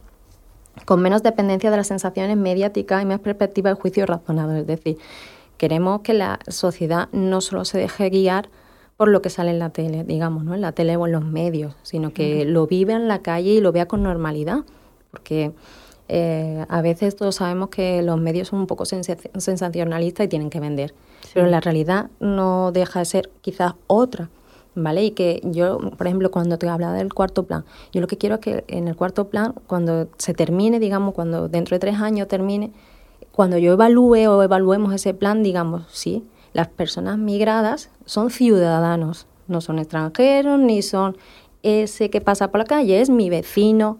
con 0.87 1.01
menos 1.01 1.23
dependencia 1.23 1.71
de 1.71 1.77
las 1.77 1.87
sensaciones 1.87 2.37
mediáticas 2.37 3.03
y 3.03 3.07
más 3.07 3.21
perspectiva 3.21 3.71
del 3.71 3.79
juicio 3.81 4.07
razonado. 4.07 4.55
Es 4.57 4.67
decir, 4.67 4.99
queremos 5.61 6.01
que 6.01 6.15
la 6.15 6.39
sociedad 6.49 7.11
no 7.13 7.43
solo 7.43 7.67
se 7.67 7.77
deje 7.77 8.09
guiar 8.09 8.49
por 8.97 9.09
lo 9.09 9.21
que 9.21 9.29
sale 9.29 9.51
en 9.51 9.59
la 9.59 9.69
tele, 9.69 10.05
digamos, 10.05 10.43
¿no? 10.43 10.55
en 10.55 10.63
la 10.63 10.73
tele 10.73 10.97
o 10.97 11.05
en 11.07 11.13
los 11.13 11.23
medios, 11.25 11.75
sino 11.83 12.15
que 12.15 12.45
lo 12.47 12.67
vive 12.67 12.95
en 12.95 13.09
la 13.09 13.19
calle 13.21 13.51
y 13.51 13.61
lo 13.61 13.71
vea 13.71 13.85
con 13.87 14.03
normalidad. 14.03 14.61
Porque 15.11 15.53
eh, 16.09 16.65
a 16.69 16.81
veces 16.81 17.15
todos 17.15 17.35
sabemos 17.37 17.69
que 17.69 18.01
los 18.01 18.19
medios 18.19 18.49
son 18.49 18.61
un 18.61 18.67
poco 18.67 18.85
sensa- 18.87 19.19
sensacionalistas 19.39 20.25
y 20.25 20.29
tienen 20.29 20.49
que 20.49 20.61
vender, 20.61 20.95
pero 21.35 21.47
la 21.47 21.61
realidad 21.61 22.09
no 22.21 22.73
deja 22.73 23.01
de 23.01 23.05
ser 23.05 23.31
quizás 23.43 23.75
otra. 23.87 24.31
¿Vale? 24.77 25.03
Y 25.05 25.11
que 25.11 25.41
yo, 25.43 25.79
por 25.99 26.07
ejemplo, 26.07 26.31
cuando 26.31 26.57
te 26.57 26.69
hablaba 26.69 26.93
del 26.95 27.13
cuarto 27.13 27.43
plan, 27.43 27.65
yo 27.93 28.01
lo 28.01 28.07
que 28.07 28.17
quiero 28.17 28.37
es 28.37 28.41
que 28.41 28.65
en 28.69 28.87
el 28.87 28.95
cuarto 28.95 29.29
plan, 29.29 29.53
cuando 29.67 30.07
se 30.17 30.33
termine, 30.33 30.79
digamos, 30.79 31.13
cuando 31.13 31.49
dentro 31.49 31.75
de 31.75 31.81
tres 31.81 31.97
años 32.01 32.29
termine, 32.29 32.73
cuando 33.41 33.57
yo 33.57 33.73
evalúe 33.73 34.29
o 34.29 34.43
evaluemos 34.43 34.93
ese 34.93 35.15
plan, 35.15 35.43
digamos, 35.43 35.85
sí, 35.89 36.29
las 36.53 36.69
personas 36.69 37.17
migradas 37.17 37.89
son 38.05 38.29
ciudadanos, 38.29 39.27
no 39.49 39.63
son 39.63 39.79
extranjeros, 39.79 40.61
ni 40.61 40.83
son 40.83 41.17
ese 41.63 42.11
que 42.11 42.21
pasa 42.21 42.51
por 42.51 42.59
la 42.59 42.67
calle, 42.67 43.01
es 43.01 43.09
mi 43.09 43.31
vecino, 43.31 43.97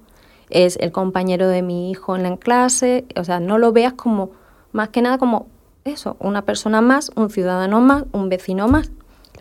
es 0.51 0.77
el 0.77 0.93
compañero 0.93 1.49
de 1.49 1.63
mi 1.63 1.91
hijo 1.91 2.17
en 2.17 2.25
la 2.25 2.37
clase, 2.37 3.07
o 3.17 3.25
sea, 3.25 3.41
no 3.41 3.57
lo 3.57 3.73
veas 3.73 3.95
como, 3.95 4.33
más 4.73 4.91
que 4.91 5.01
nada 5.01 5.17
como 5.17 5.47
eso, 5.85 6.19
una 6.21 6.43
persona 6.43 6.83
más, 6.83 7.11
un 7.17 7.31
ciudadano 7.31 7.81
más, 7.81 8.05
un 8.13 8.29
vecino 8.29 8.69
más. 8.69 8.93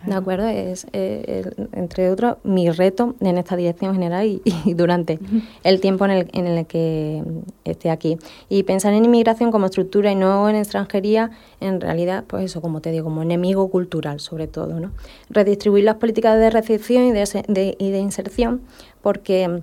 ¿De 0.06 0.14
acuerdo? 0.14 0.46
Es, 0.48 0.86
eh, 0.92 1.44
el- 1.56 1.68
entre 1.72 2.10
otros, 2.10 2.36
mi 2.44 2.70
reto 2.70 3.14
en 3.20 3.36
esta 3.38 3.56
dirección 3.56 3.92
general 3.94 4.26
y, 4.26 4.42
y 4.64 4.74
durante 4.74 5.18
el 5.64 5.80
tiempo 5.80 6.04
en 6.06 6.10
el, 6.12 6.28
en 6.32 6.46
el 6.46 6.66
que 6.66 7.22
esté 7.64 7.90
aquí. 7.90 8.16
Y 8.48 8.62
pensar 8.62 8.92
en 8.94 9.04
inmigración 9.04 9.50
como 9.50 9.66
estructura 9.66 10.10
y 10.12 10.14
no 10.14 10.48
en 10.48 10.56
extranjería, 10.56 11.30
en 11.60 11.80
realidad, 11.80 12.24
pues 12.26 12.44
eso, 12.44 12.60
como 12.60 12.80
te 12.80 12.90
digo, 12.90 13.04
como 13.04 13.22
enemigo 13.22 13.68
cultural, 13.70 14.20
sobre 14.20 14.46
todo, 14.46 14.80
¿no? 14.80 14.92
Redistribuir 15.28 15.84
las 15.84 15.96
políticas 15.96 16.38
de 16.38 16.50
recepción 16.50 17.04
y 17.04 17.12
de, 17.12 17.76
y 17.78 17.90
de 17.90 17.98
inserción, 17.98 18.62
porque 19.02 19.62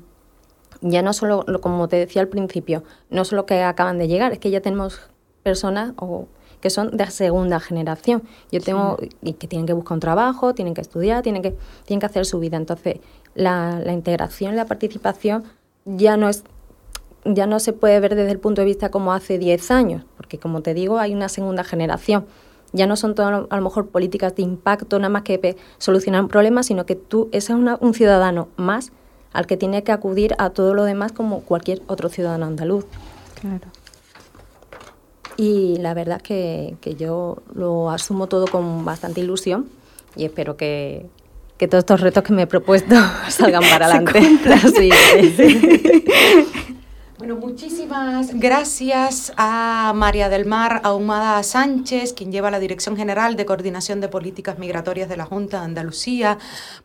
ya 0.82 1.02
no 1.02 1.13
solo, 1.13 1.43
lo- 1.47 1.62
como 1.62 1.88
te 1.88 1.95
decía 1.95 2.21
al 2.21 2.28
principio, 2.28 2.84
no 3.10 3.26
solo 3.26 3.45
que 3.45 3.62
acaban 3.63 3.97
de 3.97 4.08
llegar, 4.08 4.32
es 4.34 4.39
que 4.39 4.52
ya 4.52 4.62
tenemos 4.62 5.00
personas 5.43 5.93
o 5.97 6.28
que 6.62 6.70
son 6.70 6.96
de 6.98 7.10
segunda 7.12 7.60
generación. 7.60 8.24
Yo 8.52 8.60
tengo 8.62 8.98
y 9.22 9.34
que 9.34 9.48
tienen 9.48 9.65
que 9.67 9.74
buscar 9.74 9.93
un 9.96 10.00
trabajo, 10.00 10.54
tienen 10.54 10.74
que 10.74 10.82
estudiar, 10.82 11.22
tienen 11.24 11.41
que 11.41 11.56
tienen 11.86 12.00
que 12.00 12.06
hacer 12.08 12.26
su 12.26 12.39
vida. 12.39 12.58
Entonces, 12.58 12.98
la, 13.36 13.80
la 13.84 13.93
integración, 13.93 14.56
la 14.56 14.65
participación 14.65 15.43
ya 15.86 16.17
no 16.17 16.30
es 16.30 16.43
ya 17.26 17.46
no 17.46 17.60
se 17.60 17.74
puede 17.74 18.00
ver 18.00 18.15
desde 18.15 18.32
el 18.32 18.39
punto 18.39 18.62
de 18.62 18.65
vista 18.65 18.89
como 18.89 19.12
hace 19.12 19.38
10 19.38 19.70
años, 19.72 20.04
porque 20.15 20.38
como 20.38 20.62
te 20.62 20.74
digo, 20.74 20.98
hay 20.98 21.13
una 21.13 21.28
segunda 21.28 21.63
generación. 21.65 22.26
Ya 22.74 22.88
no 22.88 22.96
son 22.96 23.15
todo, 23.15 23.48
a 23.50 23.56
lo 23.56 23.62
mejor 23.62 23.88
políticas 23.88 24.36
de 24.36 24.43
impacto, 24.43 24.98
nada 25.00 25.10
más 25.10 25.24
que 25.24 25.58
solucionar 25.78 26.22
un 26.22 26.28
problema, 26.30 26.63
sino 26.63 26.86
que 26.86 26.96
tú 26.96 27.28
ese 27.32 27.54
es 27.54 27.60
una- 27.60 27.78
un 27.82 27.93
ciudadano 27.93 28.48
más 28.58 28.91
al 29.34 29.46
que 29.46 29.58
tiene 29.58 29.84
que 29.84 29.91
acudir 29.91 30.36
a 30.38 30.50
todo 30.52 30.74
lo 30.74 30.84
demás 30.84 31.12
como 31.12 31.41
cualquier 31.41 31.82
otro 31.88 32.10
ciudadano 32.10 32.46
andaluz. 32.46 32.86
Claro. 33.41 33.67
Y 35.38 35.78
la 35.78 35.93
verdad 35.93 36.17
es 36.17 36.23
que, 36.23 36.76
que 36.82 36.95
yo 36.95 37.38
lo 37.54 37.91
asumo 37.91 38.28
todo 38.28 38.47
con 38.47 38.84
bastante 38.84 39.21
ilusión 39.21 39.69
y 40.15 40.26
espero 40.26 40.58
que, 40.58 41.06
que 41.58 41.67
todos 41.67 41.84
estos 41.84 42.02
retos 42.02 42.23
que 42.23 42.34
me 42.34 42.43
he 42.43 42.47
propuesto 42.47 42.95
salgan 43.30 43.63
para 43.69 43.86
adelante. 43.86 44.19
Sí, 44.76 44.89
sí, 44.91 45.34
sí. 45.38 46.06
Bueno, 47.17 47.36
muchísimas 47.36 48.32
gracias 48.36 49.34
a 49.38 49.91
María 49.95 50.30
del 50.30 50.45
Mar 50.45 50.82
Ahumada 50.84 51.41
Sánchez, 51.41 52.13
quien 52.13 52.32
lleva 52.32 52.52
la 52.52 52.60
Dirección 52.60 52.95
General 52.95 53.36
de 53.36 53.43
Coordinación 53.43 54.00
de 54.02 54.08
Políticas 54.08 54.60
Migratorias 54.60 55.10
de 55.10 55.17
la 55.17 55.26
Junta 55.26 55.60
de 55.60 55.65
Andalucía, 55.65 56.38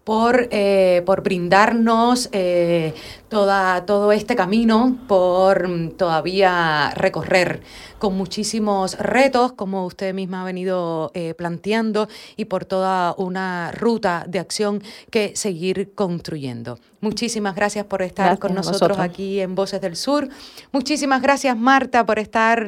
por, 0.05 0.49
eh, 0.51 1.03
por 1.05 1.23
brindarnos 1.23 2.31
eh, 2.33 2.95
toda, 3.29 3.85
todo 3.85 4.11
este 4.11 4.35
camino 4.35 4.97
por 5.07 5.69
mm, 5.69 5.91
todavía 5.91 6.93
recorrer 6.97 7.61
con 8.03 8.17
muchísimos 8.17 8.99
retos, 8.99 9.53
como 9.53 9.87
usted 9.87 10.13
misma 10.13 10.43
ha 10.43 10.45
venido 10.45 11.13
eh, 11.15 11.35
planteando, 11.35 12.09
y 12.37 12.47
por 12.47 12.65
toda 12.65 13.15
una 13.17 13.71
ruta 13.71 14.25
de 14.27 14.41
acción 14.41 14.83
que 15.09 15.37
seguir 15.37 15.93
construyendo. 15.95 16.81
Muchísimas 17.01 17.55
gracias 17.55 17.85
por 17.87 18.03
estar 18.03 18.27
Gracias 18.27 18.41
con 18.41 18.55
nosotros 18.57 18.99
aquí 18.99 19.39
en 19.39 19.55
Voces 19.55 19.81
del 19.81 19.95
Sur. 19.95 20.29
Muchísimas 20.73 21.23
gracias, 21.23 21.57
Marta, 21.57 22.05
por 22.05 22.19
estar 22.19 22.67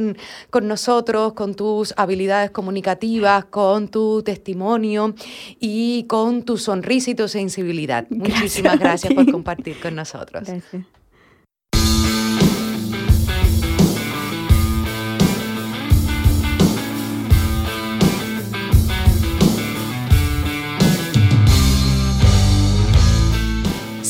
con 0.51 0.69
nosotros, 0.69 1.33
con 1.33 1.57
tus 1.57 1.95
habilidades 1.97 2.53
comunicativas, 2.53 3.45
con 3.47 3.89
tu 3.89 4.23
testimonio 4.23 5.17
y 5.59 6.05
con 6.05 6.45
tu 6.45 6.59
sonrisa 6.59 7.11
y 7.11 7.17
tu 7.17 7.27
sensibilidad. 7.27 8.07
Muchísimas 8.09 8.79
gracias 8.79 9.09
ti. 9.09 9.17
por 9.17 9.29
compartir 9.33 9.81
con 9.81 9.97
nosotros. 9.97 10.45
Gracias. 10.45 10.85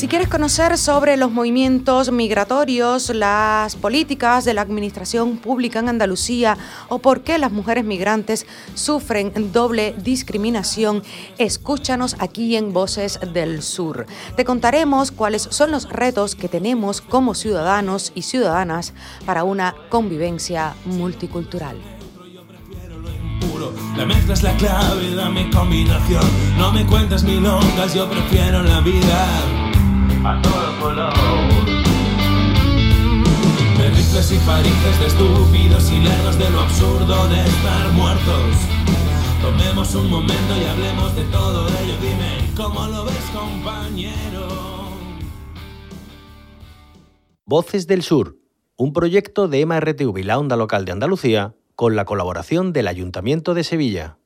Si 0.05 0.09
quieres 0.09 0.29
conocer 0.29 0.77
sobre 0.77 1.17
los 1.17 1.33
movimientos 1.33 2.13
migratorios, 2.13 3.09
las 3.09 3.75
políticas 3.75 4.45
de 4.45 4.53
la 4.53 4.61
administración 4.61 5.39
pública 5.39 5.79
en 5.79 5.89
Andalucía 5.89 6.59
o 6.91 6.99
por 6.99 7.23
qué 7.23 7.39
las 7.39 7.53
mujeres 7.53 7.87
migrantes 7.87 8.47
sufren 8.75 9.33
doble 9.55 9.95
discriminación, 9.97 11.03
escúchanos 11.39 12.17
aquí 12.19 12.55
en 12.55 12.75
Voces 12.75 13.19
del 13.33 13.63
Sur. 13.63 14.05
Te 14.37 14.45
contaremos 14.45 15.11
cuáles 15.11 15.49
son 15.51 15.71
los 15.71 15.89
retos 15.89 16.35
que 16.35 16.51
tenemos 16.51 17.01
como 17.01 17.35
ciudadanos 17.35 18.13
y 18.15 18.21
ciudadanas 18.21 18.93
para 19.25 19.43
una 19.45 19.75
convivencia 19.89 20.75
multicultural. 20.85 21.79
La 23.97 24.05
mezcla 24.05 24.35
es 24.35 24.43
la 24.43 24.55
clave, 24.59 25.15
dame 25.15 25.49
combinación. 25.49 26.25
No 26.59 26.73
me 26.73 26.85
milongas, 26.85 27.95
yo 27.95 28.11
prefiero 28.11 28.63
la 28.63 28.81
vida 28.81 29.74
a 30.25 30.41
todo 30.41 30.81
color. 30.81 31.13
De 33.77 33.91
y 33.91 34.39
parices, 34.47 35.01
de 35.01 35.07
estúpidos 35.07 35.91
y 35.93 35.99
lerdos, 36.01 36.39
de 36.39 36.51
lo 36.51 36.61
absurdo 36.61 37.29
de 37.29 37.41
estar 37.41 37.93
muertos. 37.93 38.57
Tomemos 39.43 39.95
un 39.95 40.09
momento 40.09 40.57
y 40.57 40.65
hablemos 40.65 41.15
de 41.15 41.25
todo 41.25 41.69
ello. 41.69 41.95
Dime, 42.01 42.51
¿cómo 42.57 42.87
lo 42.87 43.05
ves, 43.05 43.31
compañero? 43.35 44.49
Voces 47.45 47.87
del 47.87 48.03
Sur, 48.03 48.39
un 48.77 48.95
proyecto 48.95 49.49
de 49.49 49.67
MRTV 49.67 50.25
la 50.25 50.39
Onda 50.39 50.57
Local 50.57 50.87
de 50.87 50.93
Andalucía 50.93 51.55
con 51.75 51.97
la 51.97 52.07
colaboración 52.07 52.73
del 52.73 52.89
Ayuntamiento 52.89 53.53
de 53.53 53.65
Sevilla. 53.65 54.17